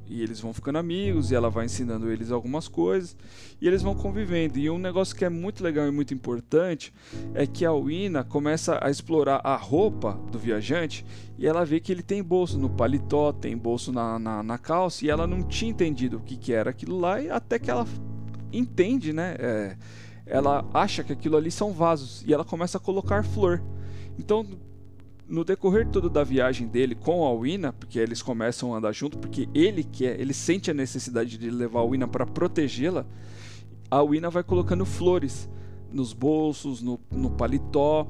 E 0.05 0.21
eles 0.21 0.39
vão 0.39 0.53
ficando 0.53 0.77
amigos 0.77 1.31
e 1.31 1.35
ela 1.35 1.49
vai 1.49 1.65
ensinando 1.65 2.11
eles 2.11 2.31
algumas 2.31 2.67
coisas 2.67 3.17
e 3.59 3.67
eles 3.67 3.81
vão 3.81 3.95
convivendo. 3.95 4.59
E 4.59 4.69
um 4.69 4.77
negócio 4.77 5.15
que 5.15 5.25
é 5.25 5.29
muito 5.29 5.63
legal 5.63 5.87
e 5.87 5.91
muito 5.91 6.13
importante 6.13 6.93
é 7.33 7.47
que 7.47 7.65
a 7.65 7.73
Wina 7.73 8.23
começa 8.23 8.77
a 8.79 8.91
explorar 8.91 9.41
a 9.43 9.55
roupa 9.55 10.13
do 10.31 10.37
viajante 10.37 11.03
e 11.35 11.47
ela 11.47 11.65
vê 11.65 11.79
que 11.79 11.91
ele 11.91 12.03
tem 12.03 12.21
bolso 12.21 12.59
no 12.59 12.69
paletó, 12.69 13.33
tem 13.33 13.57
bolso 13.57 13.91
na, 13.91 14.19
na, 14.19 14.43
na 14.43 14.57
calça 14.59 15.03
e 15.03 15.09
ela 15.09 15.25
não 15.25 15.41
tinha 15.41 15.71
entendido 15.71 16.17
o 16.17 16.21
que, 16.21 16.37
que 16.37 16.53
era 16.53 16.69
aquilo 16.69 16.99
lá 16.99 17.19
e 17.19 17.27
até 17.27 17.57
que 17.57 17.71
ela 17.71 17.87
entende, 18.53 19.13
né? 19.13 19.35
É, 19.39 19.77
ela 20.29 20.63
acha 20.73 21.03
que 21.03 21.11
aquilo 21.11 21.35
ali 21.35 21.49
são 21.49 21.73
vasos 21.73 22.23
e 22.25 22.33
ela 22.33 22.45
começa 22.45 22.77
a 22.77 22.81
colocar 22.81 23.23
flor. 23.23 23.61
Então, 24.17 24.45
no 25.27 25.43
decorrer 25.43 25.87
todo 25.87 26.09
da 26.09 26.23
viagem 26.23 26.67
dele 26.67 26.95
com 26.95 27.25
a 27.25 27.31
Wina, 27.31 27.73
porque 27.73 27.99
eles 27.99 28.21
começam 28.21 28.73
a 28.73 28.77
andar 28.77 28.91
junto, 28.91 29.17
porque 29.17 29.49
ele 29.53 29.83
quer, 29.83 30.19
ele 30.19 30.33
sente 30.33 30.69
a 30.69 30.73
necessidade 30.73 31.37
de 31.37 31.49
levar 31.49 31.79
a 31.79 31.83
Wina 31.83 32.07
para 32.07 32.25
protegê-la, 32.25 33.05
a 33.89 34.01
Wina 34.01 34.29
vai 34.29 34.43
colocando 34.43 34.85
flores 34.85 35.49
nos 35.91 36.13
bolsos, 36.13 36.81
no, 36.81 36.99
no 37.11 37.31
paletó, 37.31 38.07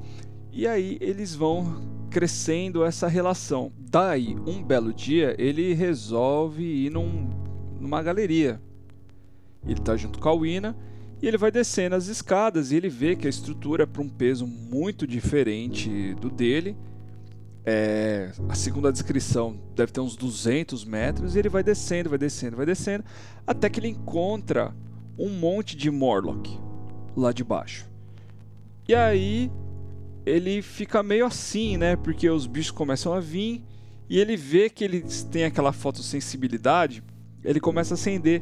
e 0.52 0.68
aí 0.68 0.98
eles 1.00 1.34
vão 1.34 1.82
crescendo 2.10 2.84
essa 2.84 3.08
relação. 3.08 3.72
Daí, 3.78 4.36
um 4.46 4.62
belo 4.62 4.94
dia, 4.94 5.36
ele 5.38 5.74
resolve 5.74 6.64
ir 6.64 6.90
num, 6.90 7.30
numa 7.80 8.02
galeria. 8.02 8.62
Ele 9.64 9.80
está 9.80 9.96
junto 9.96 10.20
com 10.20 10.28
a 10.28 10.34
Wina 10.34 10.76
e 11.22 11.28
ele 11.28 11.38
vai 11.38 11.52
descendo 11.52 11.96
as 11.96 12.08
escadas 12.08 12.72
e 12.72 12.76
ele 12.76 12.90
vê 12.90 13.16
que 13.16 13.28
a 13.28 13.30
estrutura 13.30 13.84
é 13.84 13.86
para 13.86 14.02
um 14.02 14.10
peso 14.10 14.48
muito 14.48 15.06
diferente 15.06 16.14
do 16.16 16.30
dele. 16.30 16.78
É, 17.66 18.32
a 18.48 18.56
segunda 18.56 18.92
descrição 18.92 19.60
deve 19.76 19.92
ter 19.92 20.00
uns 20.00 20.16
200 20.16 20.86
metros 20.86 21.36
e 21.36 21.40
ele 21.40 21.50
vai 21.50 21.62
descendo, 21.62 22.10
vai 22.10 22.18
descendo, 22.18 22.56
vai 22.56 22.66
descendo, 22.66 23.04
até 23.46 23.70
que 23.70 23.80
ele 23.80 23.90
encontra 23.90 24.74
um 25.18 25.30
monte 25.30 25.76
de 25.76 25.92
Morlock 25.92 26.58
lá 27.16 27.34
de 27.34 27.44
baixo. 27.44 27.86
E 28.88 28.96
aí 28.96 29.52
ele 30.26 30.62
fica 30.62 31.04
meio 31.04 31.26
assim, 31.26 31.76
né? 31.76 31.98
Porque 31.98 32.30
os 32.30 32.48
bichos 32.48 32.72
começam 32.72 33.14
a 33.14 33.20
vir 33.20 33.64
e 34.10 34.18
ele 34.18 34.38
vê 34.38 34.70
que 34.70 34.84
eles 34.84 35.24
têm 35.24 35.44
aquela 35.44 35.74
fotossensibilidade, 35.74 37.04
ele 37.44 37.60
começa 37.60 37.94
a 37.94 37.96
acender 37.96 38.42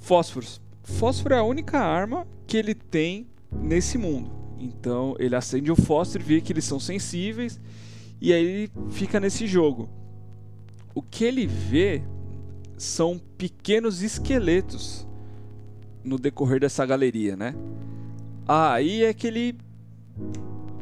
fósforos 0.00 0.60
Fósforo 0.82 1.34
é 1.34 1.38
a 1.38 1.42
única 1.42 1.78
arma 1.78 2.26
que 2.46 2.56
ele 2.56 2.74
tem 2.74 3.26
nesse 3.52 3.98
mundo. 3.98 4.30
Então 4.58 5.14
ele 5.18 5.34
acende 5.34 5.70
o 5.70 5.76
fósforo 5.76 6.22
e 6.22 6.26
vê 6.26 6.40
que 6.40 6.52
eles 6.52 6.64
são 6.64 6.78
sensíveis 6.78 7.58
e 8.20 8.32
aí 8.32 8.44
ele 8.44 8.72
fica 8.90 9.18
nesse 9.18 9.46
jogo. 9.46 9.88
O 10.94 11.00
que 11.00 11.24
ele 11.24 11.46
vê 11.46 12.02
são 12.76 13.20
pequenos 13.38 14.02
esqueletos 14.02 15.06
no 16.04 16.18
decorrer 16.18 16.60
dessa 16.60 16.84
galeria, 16.84 17.36
né? 17.36 17.54
Aí 18.46 19.04
é 19.04 19.14
que 19.14 19.26
ele 19.26 19.56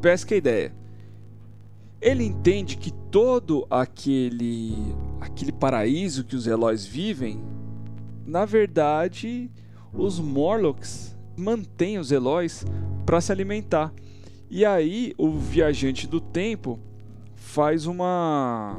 pesca 0.01 0.35
a 0.35 0.39
ideia. 0.39 0.73
Ele 2.01 2.25
entende 2.25 2.77
que 2.77 2.93
todo 2.93 3.67
aquele 3.69 4.75
aquele 5.21 5.53
paraíso 5.53 6.25
que 6.25 6.37
os 6.37 6.47
Eloys 6.47 6.87
vivem, 6.87 7.41
na 8.25 8.45
verdade, 8.45 9.51
os 9.93 10.19
Morlocks 10.19 11.17
mantêm 11.37 11.99
os 11.99 12.11
Eloys 12.11 12.65
para 13.07 13.21
se 13.21 13.33
alimentar. 13.33 13.93
E 14.51 14.65
aí 14.65 15.15
o 15.19 15.31
viajante 15.39 16.07
do 16.07 16.21
tempo 16.21 16.79
faz 17.35 17.87
uma 17.87 18.77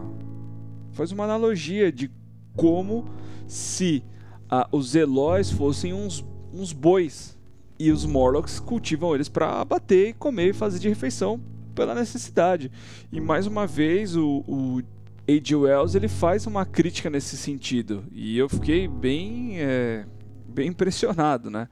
faz 0.92 1.12
uma 1.12 1.24
analogia 1.24 1.92
de 1.92 2.12
como 2.56 3.06
se 3.48 4.04
ah, 4.50 4.68
os 4.72 4.96
Eloys 4.96 5.52
fossem 5.52 5.94
uns, 5.94 6.26
uns 6.54 6.74
bois 6.74 7.38
e 7.80 7.92
os 7.92 8.06
Morlocks 8.06 8.60
cultivam 8.60 9.16
eles 9.16 9.30
para 9.30 9.62
abater, 9.62 10.16
comer 10.16 10.50
e 10.50 10.54
fazer 10.54 10.80
de 10.80 10.90
refeição 10.90 11.40
pela 11.74 11.96
necessidade. 11.96 12.70
E 13.12 13.22
mais 13.22 13.48
uma 13.48 13.66
vez 13.66 14.16
o, 14.16 14.44
o. 14.48 14.82
Wells 15.30 15.96
ele 15.96 16.08
faz 16.08 16.48
uma 16.48 16.66
crítica 16.66 17.08
nesse 17.08 17.38
sentido 17.38 18.04
e 18.12 18.36
eu 18.36 18.50
fiquei 18.50 18.88
bem 18.88 19.60
é, 19.60 20.04
bem 20.50 20.70
impressionado, 20.70 21.50
né? 21.50 21.68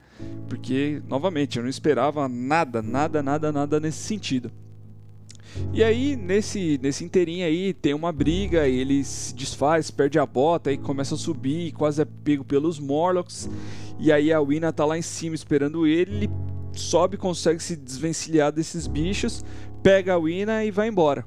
Porque 0.48 1.02
novamente 1.08 1.58
eu 1.58 1.64
não 1.64 1.70
esperava 1.70 2.28
nada, 2.28 2.82
nada, 2.82 3.22
nada, 3.22 3.52
nada 3.52 3.80
nesse 3.80 4.00
sentido. 4.00 4.52
E 5.74 5.84
aí, 5.84 6.16
nesse, 6.16 6.80
nesse 6.82 7.04
inteirinho 7.04 7.46
aí, 7.46 7.74
tem 7.74 7.94
uma 7.94 8.12
briga, 8.12 8.68
ele 8.68 9.04
se 9.04 9.34
desfaz, 9.34 9.90
perde 9.90 10.20
a 10.20 10.26
bota, 10.26 10.70
aí 10.70 10.78
começa 10.78 11.16
a 11.16 11.18
subir, 11.18 11.72
quase 11.72 12.02
é 12.02 12.06
pego 12.06 12.44
pelos 12.44 12.80
Morlocks. 12.80 13.50
E 14.00 14.12
aí 14.12 14.32
a 14.32 14.40
Wina 14.40 14.72
tá 14.72 14.86
lá 14.86 14.98
em 14.98 15.02
cima 15.02 15.36
esperando 15.36 15.88
ele, 15.88 16.16
ele 16.16 16.30
sobe, 16.74 17.18
consegue 17.18 17.62
se 17.62 17.76
desvencilhar 17.76 18.52
desses 18.52 18.88
bichos, 18.88 19.44
pega 19.82 20.14
a 20.14 20.18
Wina 20.18 20.64
e 20.64 20.72
vai 20.72 20.88
embora. 20.88 21.26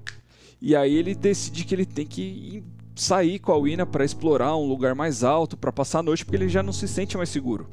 E 0.60 0.76
aí 0.76 0.94
ele 0.94 1.14
decide 1.14 1.64
que 1.64 1.74
ele 1.74 1.86
tem 1.86 2.06
que 2.06 2.62
sair 2.94 3.38
com 3.38 3.52
a 3.52 3.56
Wina 3.56 3.86
para 3.86 4.04
explorar 4.04 4.56
um 4.56 4.66
lugar 4.66 4.94
mais 4.94 5.24
alto, 5.24 5.56
para 5.56 5.72
passar 5.72 6.00
a 6.00 6.02
noite, 6.02 6.24
porque 6.24 6.36
ele 6.36 6.48
já 6.48 6.62
não 6.62 6.72
se 6.72 6.86
sente 6.86 7.16
mais 7.16 7.28
seguro. 7.28 7.68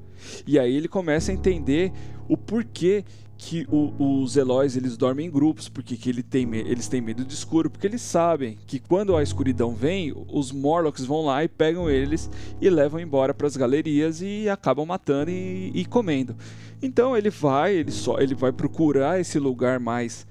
E 0.45 0.57
aí 0.57 0.75
ele 0.75 0.87
começa 0.87 1.31
a 1.31 1.33
entender 1.33 1.91
o 2.27 2.37
porquê 2.37 3.03
que 3.37 3.67
o, 3.69 4.21
os 4.21 4.35
Eloys 4.35 4.75
eles 4.75 4.97
dormem 4.97 5.27
em 5.27 5.31
grupos, 5.31 5.69
porque 5.69 5.95
que 5.95 6.09
ele 6.09 6.23
tem, 6.23 6.55
eles 6.55 6.87
têm 6.87 6.99
medo 6.99 7.23
de 7.23 7.33
escuro, 7.33 7.69
porque 7.69 7.85
eles 7.85 8.01
sabem 8.01 8.57
que 8.65 8.79
quando 8.79 9.15
a 9.15 9.21
escuridão 9.21 9.75
vem, 9.75 10.13
os 10.27 10.51
Morlocks 10.51 11.05
vão 11.05 11.23
lá 11.25 11.43
e 11.43 11.47
pegam 11.47 11.89
eles 11.89 12.29
e 12.59 12.69
levam 12.69 12.99
embora 12.99 13.33
para 13.33 13.45
as 13.45 13.55
galerias 13.55 14.21
e 14.21 14.49
acabam 14.49 14.85
matando 14.85 15.29
e, 15.29 15.71
e, 15.73 15.85
comendo. 15.85 16.35
Então 16.81 17.15
ele 17.15 17.29
vai, 17.29 17.75
ele 17.75 17.91
só, 17.91 18.19
ele 18.19 18.33
vai 18.33 18.51
procurar 18.51 19.19
esse 19.19 19.37
lugar 19.37 19.79
mais 19.79 20.25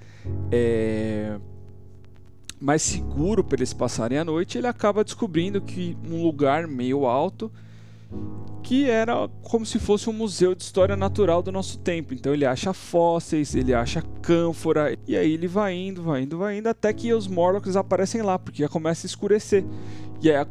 é, 0.51 1.39
mais 2.59 2.81
seguro 2.81 3.43
para 3.43 3.57
eles 3.57 3.73
passarem 3.73 4.17
a 4.17 4.25
noite. 4.25 4.57
Ele 4.57 4.67
acaba 4.67 5.03
descobrindo 5.03 5.61
que 5.61 5.97
um 6.09 6.23
lugar 6.23 6.67
meio 6.67 7.05
alto 7.05 7.51
que 8.63 8.89
era 8.89 9.29
como 9.43 9.65
se 9.65 9.79
fosse 9.79 10.09
um 10.09 10.13
museu 10.13 10.53
de 10.53 10.61
história 10.61 10.97
natural 10.97 11.41
do 11.41 11.53
nosso 11.53 11.79
tempo. 11.79 12.13
Então 12.13 12.33
ele 12.33 12.45
acha 12.45 12.73
fósseis, 12.73 13.55
ele 13.55 13.73
acha 13.73 14.01
cânfora, 14.21 14.97
e 15.07 15.15
aí 15.15 15.31
ele 15.31 15.47
vai 15.47 15.73
indo, 15.73 16.03
vai 16.03 16.23
indo, 16.23 16.37
vai 16.37 16.57
indo, 16.57 16.67
até 16.67 16.91
que 16.91 17.13
os 17.13 17.27
Morlocks 17.27 17.77
aparecem 17.77 18.21
lá, 18.21 18.37
porque 18.37 18.63
já 18.63 18.69
começa 18.69 19.05
a 19.05 19.07
escurecer. 19.07 19.63
E 20.21 20.29
aí 20.29 20.45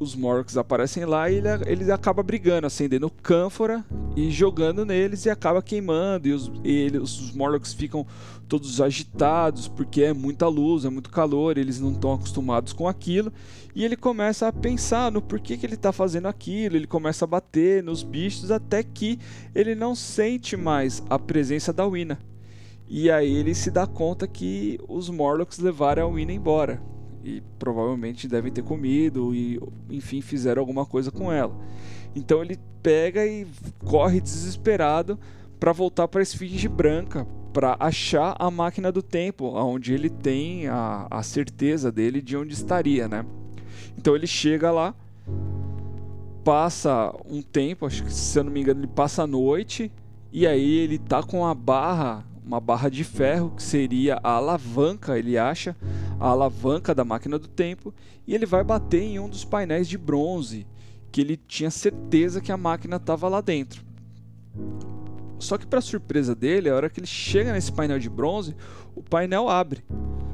os 0.00 0.16
Morlocks 0.16 0.56
aparecem 0.56 1.04
lá 1.04 1.30
e 1.30 1.36
ele, 1.36 1.48
ele 1.66 1.92
acaba 1.92 2.22
brigando, 2.22 2.66
acendendo 2.66 3.08
cânfora 3.22 3.84
e 4.16 4.30
jogando 4.30 4.84
neles 4.84 5.26
e 5.26 5.30
acaba 5.30 5.62
queimando. 5.62 6.26
E 6.26 6.32
os, 6.32 6.50
ele, 6.64 6.98
os 6.98 7.32
Morlocks 7.32 7.72
ficam 7.72 8.04
todos 8.50 8.80
agitados 8.80 9.68
porque 9.68 10.02
é 10.02 10.12
muita 10.12 10.48
luz, 10.48 10.84
é 10.84 10.90
muito 10.90 11.08
calor, 11.08 11.56
eles 11.56 11.78
não 11.78 11.92
estão 11.92 12.12
acostumados 12.12 12.72
com 12.72 12.88
aquilo. 12.88 13.32
E 13.76 13.84
ele 13.84 13.96
começa 13.96 14.48
a 14.48 14.52
pensar 14.52 15.12
no 15.12 15.22
porquê 15.22 15.56
que 15.56 15.64
ele 15.64 15.76
está 15.76 15.92
fazendo 15.92 16.26
aquilo, 16.26 16.74
ele 16.74 16.88
começa 16.88 17.24
a 17.24 17.28
bater 17.28 17.80
nos 17.80 18.02
bichos 18.02 18.50
até 18.50 18.82
que 18.82 19.20
ele 19.54 19.76
não 19.76 19.94
sente 19.94 20.56
mais 20.56 21.00
a 21.08 21.16
presença 21.16 21.72
da 21.72 21.86
Wina. 21.86 22.18
E 22.88 23.08
aí 23.08 23.32
ele 23.32 23.54
se 23.54 23.70
dá 23.70 23.86
conta 23.86 24.26
que 24.26 24.80
os 24.88 25.08
Morlocks 25.08 25.60
levaram 25.60 26.02
a 26.02 26.06
Wina 26.08 26.32
embora. 26.32 26.82
E 27.22 27.40
provavelmente 27.56 28.26
devem 28.26 28.50
ter 28.50 28.64
comido 28.64 29.32
e, 29.32 29.60
enfim, 29.88 30.20
fizeram 30.20 30.60
alguma 30.60 30.84
coisa 30.84 31.12
com 31.12 31.30
ela. 31.30 31.54
Então 32.16 32.42
ele 32.42 32.58
pega 32.82 33.24
e 33.24 33.46
corre 33.84 34.20
desesperado 34.20 35.16
para 35.60 35.70
voltar 35.70 36.08
para 36.08 36.20
a 36.20 36.22
Esfinge 36.22 36.66
Branca, 36.66 37.24
para 37.52 37.76
achar 37.80 38.36
a 38.38 38.50
máquina 38.50 38.92
do 38.92 39.02
tempo, 39.02 39.46
onde 39.46 39.92
ele 39.92 40.08
tem 40.08 40.68
a, 40.68 41.06
a 41.10 41.22
certeza 41.22 41.90
dele 41.90 42.22
de 42.22 42.36
onde 42.36 42.54
estaria, 42.54 43.08
né? 43.08 43.24
Então 43.98 44.14
ele 44.14 44.26
chega 44.26 44.70
lá, 44.70 44.94
passa 46.44 47.14
um 47.28 47.42
tempo, 47.42 47.86
acho 47.86 48.04
que 48.04 48.12
se 48.12 48.38
eu 48.38 48.44
não 48.44 48.52
me 48.52 48.60
engano, 48.60 48.80
ele 48.80 48.86
passa 48.86 49.24
a 49.24 49.26
noite, 49.26 49.90
e 50.32 50.46
aí 50.46 50.78
ele 50.78 50.98
tá 50.98 51.22
com 51.22 51.44
a 51.44 51.54
barra, 51.54 52.24
uma 52.44 52.60
barra 52.60 52.88
de 52.88 53.04
ferro, 53.04 53.52
que 53.56 53.62
seria 53.62 54.20
a 54.22 54.30
alavanca, 54.32 55.18
ele 55.18 55.36
acha, 55.36 55.76
a 56.18 56.28
alavanca 56.28 56.94
da 56.94 57.04
máquina 57.04 57.38
do 57.38 57.48
tempo, 57.48 57.92
e 58.26 58.34
ele 58.34 58.46
vai 58.46 58.62
bater 58.62 59.02
em 59.02 59.18
um 59.18 59.28
dos 59.28 59.44
painéis 59.44 59.88
de 59.88 59.98
bronze, 59.98 60.66
que 61.10 61.20
ele 61.20 61.36
tinha 61.36 61.70
certeza 61.70 62.40
que 62.40 62.52
a 62.52 62.56
máquina 62.56 62.96
estava 62.96 63.28
lá 63.28 63.40
dentro. 63.40 63.84
Só 65.50 65.58
que 65.58 65.66
para 65.66 65.80
surpresa 65.80 66.32
dele, 66.32 66.68
a 66.68 66.76
hora 66.76 66.88
que 66.88 67.00
ele 67.00 67.08
chega 67.08 67.52
nesse 67.52 67.72
painel 67.72 67.98
de 67.98 68.08
bronze, 68.08 68.54
o 68.94 69.02
painel 69.02 69.48
abre. 69.48 69.82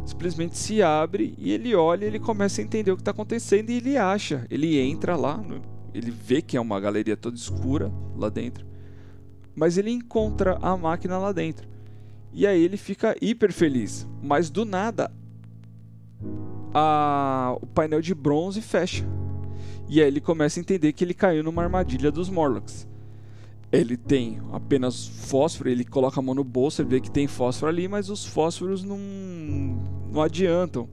Simplesmente 0.04 0.58
se 0.58 0.82
abre 0.82 1.34
e 1.38 1.52
ele 1.52 1.74
olha 1.74 2.04
e 2.04 2.08
ele 2.08 2.18
começa 2.18 2.60
a 2.60 2.64
entender 2.64 2.92
o 2.92 2.96
que 2.96 3.00
está 3.00 3.12
acontecendo 3.12 3.70
e 3.70 3.78
ele 3.78 3.96
acha. 3.96 4.46
Ele 4.50 4.78
entra 4.78 5.16
lá, 5.16 5.42
ele 5.94 6.10
vê 6.10 6.42
que 6.42 6.54
é 6.54 6.60
uma 6.60 6.78
galeria 6.78 7.16
toda 7.16 7.34
escura 7.34 7.90
lá 8.14 8.28
dentro, 8.28 8.66
mas 9.54 9.78
ele 9.78 9.90
encontra 9.90 10.58
a 10.60 10.76
máquina 10.76 11.16
lá 11.16 11.32
dentro. 11.32 11.66
E 12.30 12.46
aí 12.46 12.62
ele 12.62 12.76
fica 12.76 13.16
hiper 13.18 13.54
feliz. 13.54 14.06
Mas 14.22 14.50
do 14.50 14.66
nada, 14.66 15.10
a... 16.74 17.56
o 17.62 17.66
painel 17.66 18.02
de 18.02 18.14
bronze 18.14 18.60
fecha. 18.60 19.02
E 19.88 19.98
aí 19.98 20.08
ele 20.08 20.20
começa 20.20 20.60
a 20.60 20.62
entender 20.62 20.92
que 20.92 21.02
ele 21.02 21.14
caiu 21.14 21.42
numa 21.42 21.62
armadilha 21.62 22.12
dos 22.12 22.28
Morlocks 22.28 22.86
ele 23.72 23.96
tem 23.96 24.40
apenas 24.52 25.06
fósforo, 25.06 25.68
ele 25.68 25.84
coloca 25.84 26.20
a 26.20 26.22
mão 26.22 26.34
no 26.34 26.44
bolso, 26.44 26.82
ele 26.82 26.88
vê 26.88 27.00
que 27.00 27.10
tem 27.10 27.26
fósforo 27.26 27.70
ali, 27.70 27.88
mas 27.88 28.08
os 28.08 28.24
fósforos 28.24 28.84
não, 28.84 28.98
não 30.10 30.22
adiantam, 30.22 30.88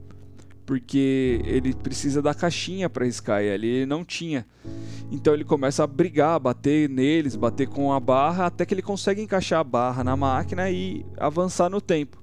porque 0.66 1.40
ele 1.44 1.72
precisa 1.74 2.20
da 2.20 2.34
caixinha 2.34 2.90
para 2.90 3.04
riscar 3.04 3.42
e 3.42 3.50
ali 3.50 3.68
ele 3.68 3.86
não 3.86 4.04
tinha. 4.04 4.46
Então 5.10 5.32
ele 5.32 5.44
começa 5.44 5.84
a 5.84 5.86
brigar, 5.86 6.40
bater 6.40 6.88
neles, 6.88 7.36
bater 7.36 7.68
com 7.68 7.92
a 7.92 8.00
barra, 8.00 8.46
até 8.46 8.66
que 8.66 8.74
ele 8.74 8.82
consegue 8.82 9.22
encaixar 9.22 9.60
a 9.60 9.64
barra 9.64 10.02
na 10.02 10.16
máquina 10.16 10.68
e 10.70 11.06
avançar 11.16 11.70
no 11.70 11.80
tempo. 11.80 12.22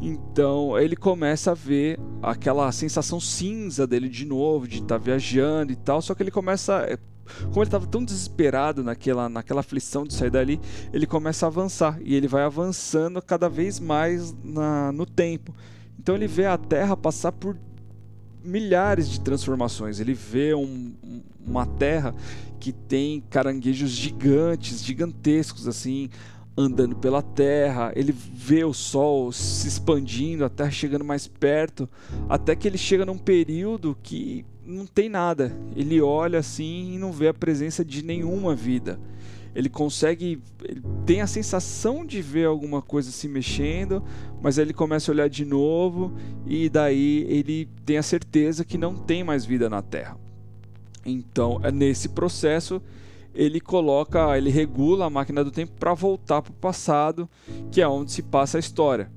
Então 0.00 0.78
ele 0.78 0.94
começa 0.94 1.50
a 1.50 1.54
ver 1.54 1.98
aquela 2.22 2.70
sensação 2.70 3.18
cinza 3.18 3.86
dele 3.86 4.08
de 4.08 4.24
novo, 4.24 4.68
de 4.68 4.76
estar 4.76 4.86
tá 4.86 4.98
viajando 4.98 5.72
e 5.72 5.76
tal, 5.76 6.00
só 6.00 6.14
que 6.14 6.22
ele 6.22 6.30
começa 6.30 6.86
como 7.48 7.60
ele 7.60 7.68
estava 7.68 7.86
tão 7.86 8.04
desesperado 8.04 8.82
naquela, 8.82 9.28
naquela 9.28 9.60
aflição 9.60 10.04
de 10.04 10.14
sair 10.14 10.30
dali, 10.30 10.60
ele 10.92 11.06
começa 11.06 11.46
a 11.46 11.48
avançar 11.48 11.98
e 12.02 12.14
ele 12.14 12.28
vai 12.28 12.42
avançando 12.42 13.20
cada 13.22 13.48
vez 13.48 13.78
mais 13.80 14.34
na, 14.42 14.92
no 14.92 15.06
tempo. 15.06 15.54
Então 15.98 16.14
ele 16.14 16.26
vê 16.26 16.46
a 16.46 16.56
Terra 16.56 16.96
passar 16.96 17.32
por 17.32 17.56
milhares 18.42 19.08
de 19.08 19.20
transformações. 19.20 20.00
Ele 20.00 20.14
vê 20.14 20.54
um, 20.54 20.94
uma 21.46 21.66
Terra 21.66 22.14
que 22.58 22.72
tem 22.72 23.22
caranguejos 23.28 23.90
gigantes, 23.90 24.84
gigantescos 24.84 25.68
assim, 25.68 26.08
andando 26.56 26.96
pela 26.96 27.22
Terra. 27.22 27.92
Ele 27.94 28.12
vê 28.12 28.64
o 28.64 28.72
Sol 28.72 29.32
se 29.32 29.68
expandindo, 29.68 30.44
a 30.44 30.48
Terra 30.48 30.70
chegando 30.70 31.04
mais 31.04 31.26
perto, 31.26 31.88
até 32.28 32.56
que 32.56 32.66
ele 32.66 32.78
chega 32.78 33.04
num 33.04 33.18
período 33.18 33.96
que 34.02 34.44
não 34.68 34.86
tem 34.86 35.08
nada. 35.08 35.52
Ele 35.74 36.00
olha 36.00 36.38
assim 36.38 36.94
e 36.94 36.98
não 36.98 37.10
vê 37.10 37.28
a 37.28 37.34
presença 37.34 37.84
de 37.84 38.04
nenhuma 38.04 38.54
vida. 38.54 39.00
Ele 39.54 39.68
consegue, 39.68 40.40
ele 40.62 40.82
tem 41.06 41.20
a 41.20 41.26
sensação 41.26 42.04
de 42.04 42.20
ver 42.20 42.46
alguma 42.46 42.82
coisa 42.82 43.10
se 43.10 43.26
mexendo, 43.26 44.04
mas 44.40 44.58
aí 44.58 44.64
ele 44.66 44.74
começa 44.74 45.10
a 45.10 45.14
olhar 45.14 45.28
de 45.28 45.44
novo 45.44 46.12
e 46.46 46.68
daí 46.68 47.24
ele 47.28 47.68
tem 47.84 47.96
a 47.96 48.02
certeza 48.02 48.64
que 48.64 48.76
não 48.76 48.94
tem 48.94 49.24
mais 49.24 49.44
vida 49.44 49.70
na 49.70 49.82
Terra. 49.82 50.16
Então, 51.04 51.60
é 51.64 51.72
nesse 51.72 52.10
processo 52.10 52.80
ele 53.34 53.60
coloca, 53.60 54.36
ele 54.36 54.50
regula 54.50 55.06
a 55.06 55.10
máquina 55.10 55.44
do 55.44 55.50
tempo 55.50 55.72
para 55.78 55.94
voltar 55.94 56.42
para 56.42 56.50
o 56.50 56.54
passado, 56.54 57.28
que 57.70 57.80
é 57.80 57.88
onde 57.88 58.12
se 58.12 58.22
passa 58.22 58.58
a 58.58 58.60
história. 58.60 59.10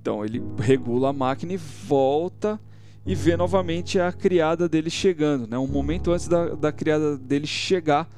Então 0.00 0.24
ele 0.24 0.42
regula 0.58 1.10
a 1.10 1.12
máquina 1.12 1.52
e 1.52 1.56
volta 1.58 2.58
e 3.04 3.14
vê 3.14 3.36
novamente 3.36 3.98
a 3.98 4.12
criada 4.12 4.68
dele 4.68 4.90
chegando, 4.90 5.46
né? 5.46 5.58
Um 5.58 5.66
momento 5.66 6.12
antes 6.12 6.28
da, 6.28 6.54
da 6.54 6.70
criada 6.70 7.16
dele 7.16 7.46
chegar 7.46 8.08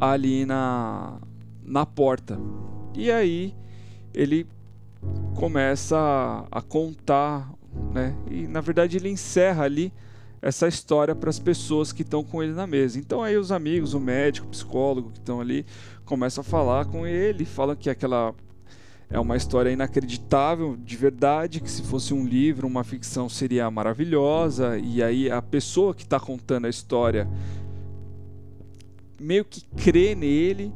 ali 0.00 0.44
na, 0.44 1.18
na 1.64 1.86
porta. 1.86 2.38
E 2.94 3.10
aí 3.10 3.54
ele 4.12 4.46
começa 5.34 5.96
a, 5.96 6.58
a 6.58 6.60
contar, 6.60 7.52
né? 7.92 8.14
E 8.30 8.46
na 8.46 8.60
verdade 8.60 8.96
ele 8.96 9.08
encerra 9.08 9.64
ali 9.64 9.92
essa 10.40 10.66
história 10.66 11.14
para 11.14 11.30
as 11.30 11.38
pessoas 11.38 11.92
que 11.92 12.02
estão 12.02 12.24
com 12.24 12.42
ele 12.42 12.52
na 12.52 12.66
mesa. 12.66 12.98
Então 12.98 13.22
aí 13.22 13.36
os 13.36 13.52
amigos, 13.52 13.94
o 13.94 14.00
médico, 14.00 14.48
o 14.48 14.50
psicólogo 14.50 15.10
que 15.10 15.18
estão 15.18 15.40
ali 15.40 15.64
começam 16.04 16.42
a 16.42 16.44
falar 16.44 16.84
com 16.86 17.06
ele, 17.06 17.44
falam 17.44 17.76
que 17.76 17.88
aquela 17.88 18.34
é 19.12 19.20
uma 19.20 19.36
história 19.36 19.70
inacreditável, 19.70 20.74
de 20.82 20.96
verdade, 20.96 21.60
que 21.60 21.70
se 21.70 21.82
fosse 21.82 22.14
um 22.14 22.24
livro, 22.24 22.66
uma 22.66 22.82
ficção 22.82 23.28
seria 23.28 23.70
maravilhosa, 23.70 24.78
e 24.78 25.02
aí 25.02 25.30
a 25.30 25.42
pessoa 25.42 25.94
que 25.94 26.02
está 26.02 26.18
contando 26.18 26.64
a 26.64 26.70
história 26.70 27.28
meio 29.20 29.44
que 29.44 29.60
crê 29.76 30.14
nele, 30.14 30.72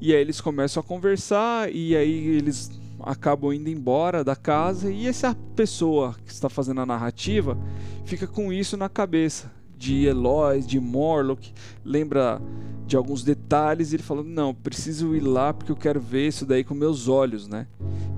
e 0.00 0.14
aí 0.14 0.20
eles 0.20 0.40
começam 0.40 0.80
a 0.80 0.84
conversar, 0.84 1.74
e 1.74 1.96
aí 1.96 2.28
eles 2.28 2.70
acabam 3.00 3.52
indo 3.52 3.68
embora 3.68 4.22
da 4.22 4.36
casa, 4.36 4.88
e 4.88 5.08
essa 5.08 5.36
pessoa 5.56 6.14
que 6.24 6.32
está 6.32 6.48
fazendo 6.48 6.80
a 6.80 6.86
narrativa 6.86 7.58
fica 8.04 8.26
com 8.26 8.52
isso 8.52 8.76
na 8.76 8.88
cabeça, 8.88 9.50
de 9.80 10.04
Eloy, 10.04 10.60
de 10.60 10.78
Morlock, 10.78 11.54
lembra 11.82 12.38
de 12.86 12.96
alguns 12.96 13.24
detalhes, 13.24 13.92
e 13.92 13.96
ele 13.96 14.02
falou: 14.02 14.22
"Não, 14.22 14.54
preciso 14.54 15.16
ir 15.16 15.20
lá 15.20 15.54
porque 15.54 15.72
eu 15.72 15.76
quero 15.76 15.98
ver 15.98 16.28
isso 16.28 16.44
daí 16.44 16.62
com 16.62 16.74
meus 16.74 17.08
olhos, 17.08 17.48
né?". 17.48 17.66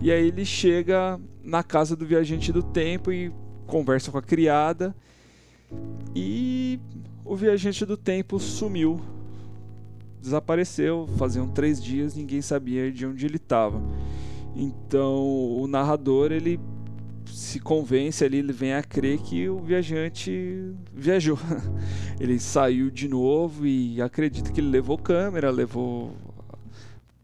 E 0.01 0.11
aí 0.11 0.27
ele 0.27 0.45
chega 0.45 1.21
na 1.41 1.63
casa 1.63 1.95
do 1.95 2.05
viajante 2.05 2.53
do 2.53 2.65
tempo 2.65 3.13
e 3.13 3.33
conversa 3.65 4.11
com 4.11 4.19
a 4.19 4.23
criada. 4.23 4.93
E 6.15 6.81
o 7.25 7.37
viajante 7.37 7.87
do 7.87 7.97
tempo 7.97 8.41
sumiu, 8.41 9.01
desapareceu. 10.21 11.09
Faziam 11.17 11.47
três 11.47 11.81
dias, 11.81 12.17
ninguém 12.17 12.43
sabia 12.43 12.91
de 12.91 13.07
onde 13.07 13.25
ele 13.25 13.37
estava. 13.37 13.81
Então 14.57 15.25
o 15.61 15.69
narrador 15.69 16.33
ele 16.33 16.59
se 17.33 17.59
convence 17.59 18.25
ali, 18.25 18.39
ele 18.39 18.53
vem 18.53 18.75
a 18.75 18.83
crer 18.83 19.19
que 19.19 19.49
o 19.49 19.59
viajante 19.59 20.73
viajou. 20.95 21.39
ele 22.21 22.39
saiu 22.39 22.91
de 22.91 23.09
novo 23.09 23.67
e 23.67 24.01
acredita 24.01 24.53
que 24.53 24.61
ele 24.61 24.69
levou 24.69 24.99
câmera, 24.99 25.51
levou 25.51 26.15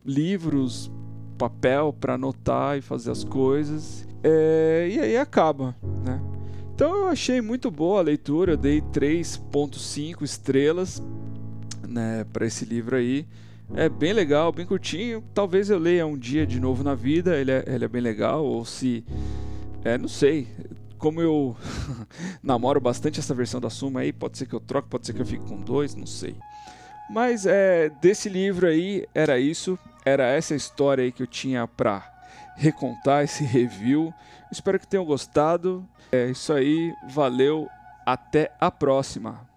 livros, 0.04 0.90
papel 1.36 1.92
para 1.92 2.14
anotar 2.14 2.78
e 2.78 2.80
fazer 2.80 3.10
as 3.10 3.22
coisas. 3.22 4.08
É, 4.22 4.88
e 4.90 4.98
aí 4.98 5.16
acaba, 5.16 5.76
né? 6.04 6.20
Então 6.74 6.96
eu 6.96 7.08
achei 7.08 7.40
muito 7.40 7.70
boa 7.70 8.00
a 8.00 8.02
leitura, 8.02 8.52
eu 8.52 8.56
dei 8.56 8.80
3.5 8.80 10.22
estrelas, 10.22 11.02
né, 11.86 12.24
para 12.32 12.46
esse 12.46 12.64
livro 12.64 12.96
aí. 12.96 13.26
É 13.74 13.88
bem 13.88 14.12
legal, 14.12 14.50
bem 14.50 14.64
curtinho. 14.64 15.22
Talvez 15.34 15.68
eu 15.68 15.78
leia 15.78 16.06
um 16.06 16.16
dia 16.16 16.46
de 16.46 16.58
novo 16.58 16.82
na 16.82 16.94
vida, 16.94 17.36
ele 17.36 17.50
é, 17.50 17.64
ele 17.66 17.84
é 17.84 17.88
bem 17.88 18.00
legal, 18.00 18.44
ou 18.44 18.64
se. 18.64 19.04
É, 19.88 19.96
não 19.96 20.08
sei. 20.08 20.46
Como 20.98 21.22
eu 21.22 21.56
namoro 22.42 22.78
bastante 22.78 23.18
essa 23.18 23.34
versão 23.34 23.58
da 23.58 23.70
Suma 23.70 24.00
aí, 24.00 24.12
pode 24.12 24.36
ser 24.36 24.44
que 24.44 24.54
eu 24.54 24.60
troque, 24.60 24.90
pode 24.90 25.06
ser 25.06 25.14
que 25.14 25.22
eu 25.22 25.26
fique 25.26 25.46
com 25.46 25.58
dois, 25.58 25.94
não 25.94 26.04
sei. 26.04 26.36
Mas 27.08 27.46
é, 27.46 27.88
desse 27.88 28.28
livro 28.28 28.66
aí 28.66 29.06
era 29.14 29.40
isso, 29.40 29.78
era 30.04 30.26
essa 30.26 30.54
história 30.54 31.02
aí 31.02 31.10
que 31.10 31.22
eu 31.22 31.26
tinha 31.26 31.66
para 31.66 32.06
recontar 32.54 33.24
esse 33.24 33.44
review. 33.48 34.12
Espero 34.52 34.78
que 34.78 34.86
tenham 34.86 35.06
gostado. 35.06 35.88
É 36.12 36.26
isso 36.26 36.52
aí, 36.52 36.92
valeu, 37.08 37.66
até 38.04 38.52
a 38.60 38.70
próxima. 38.70 39.47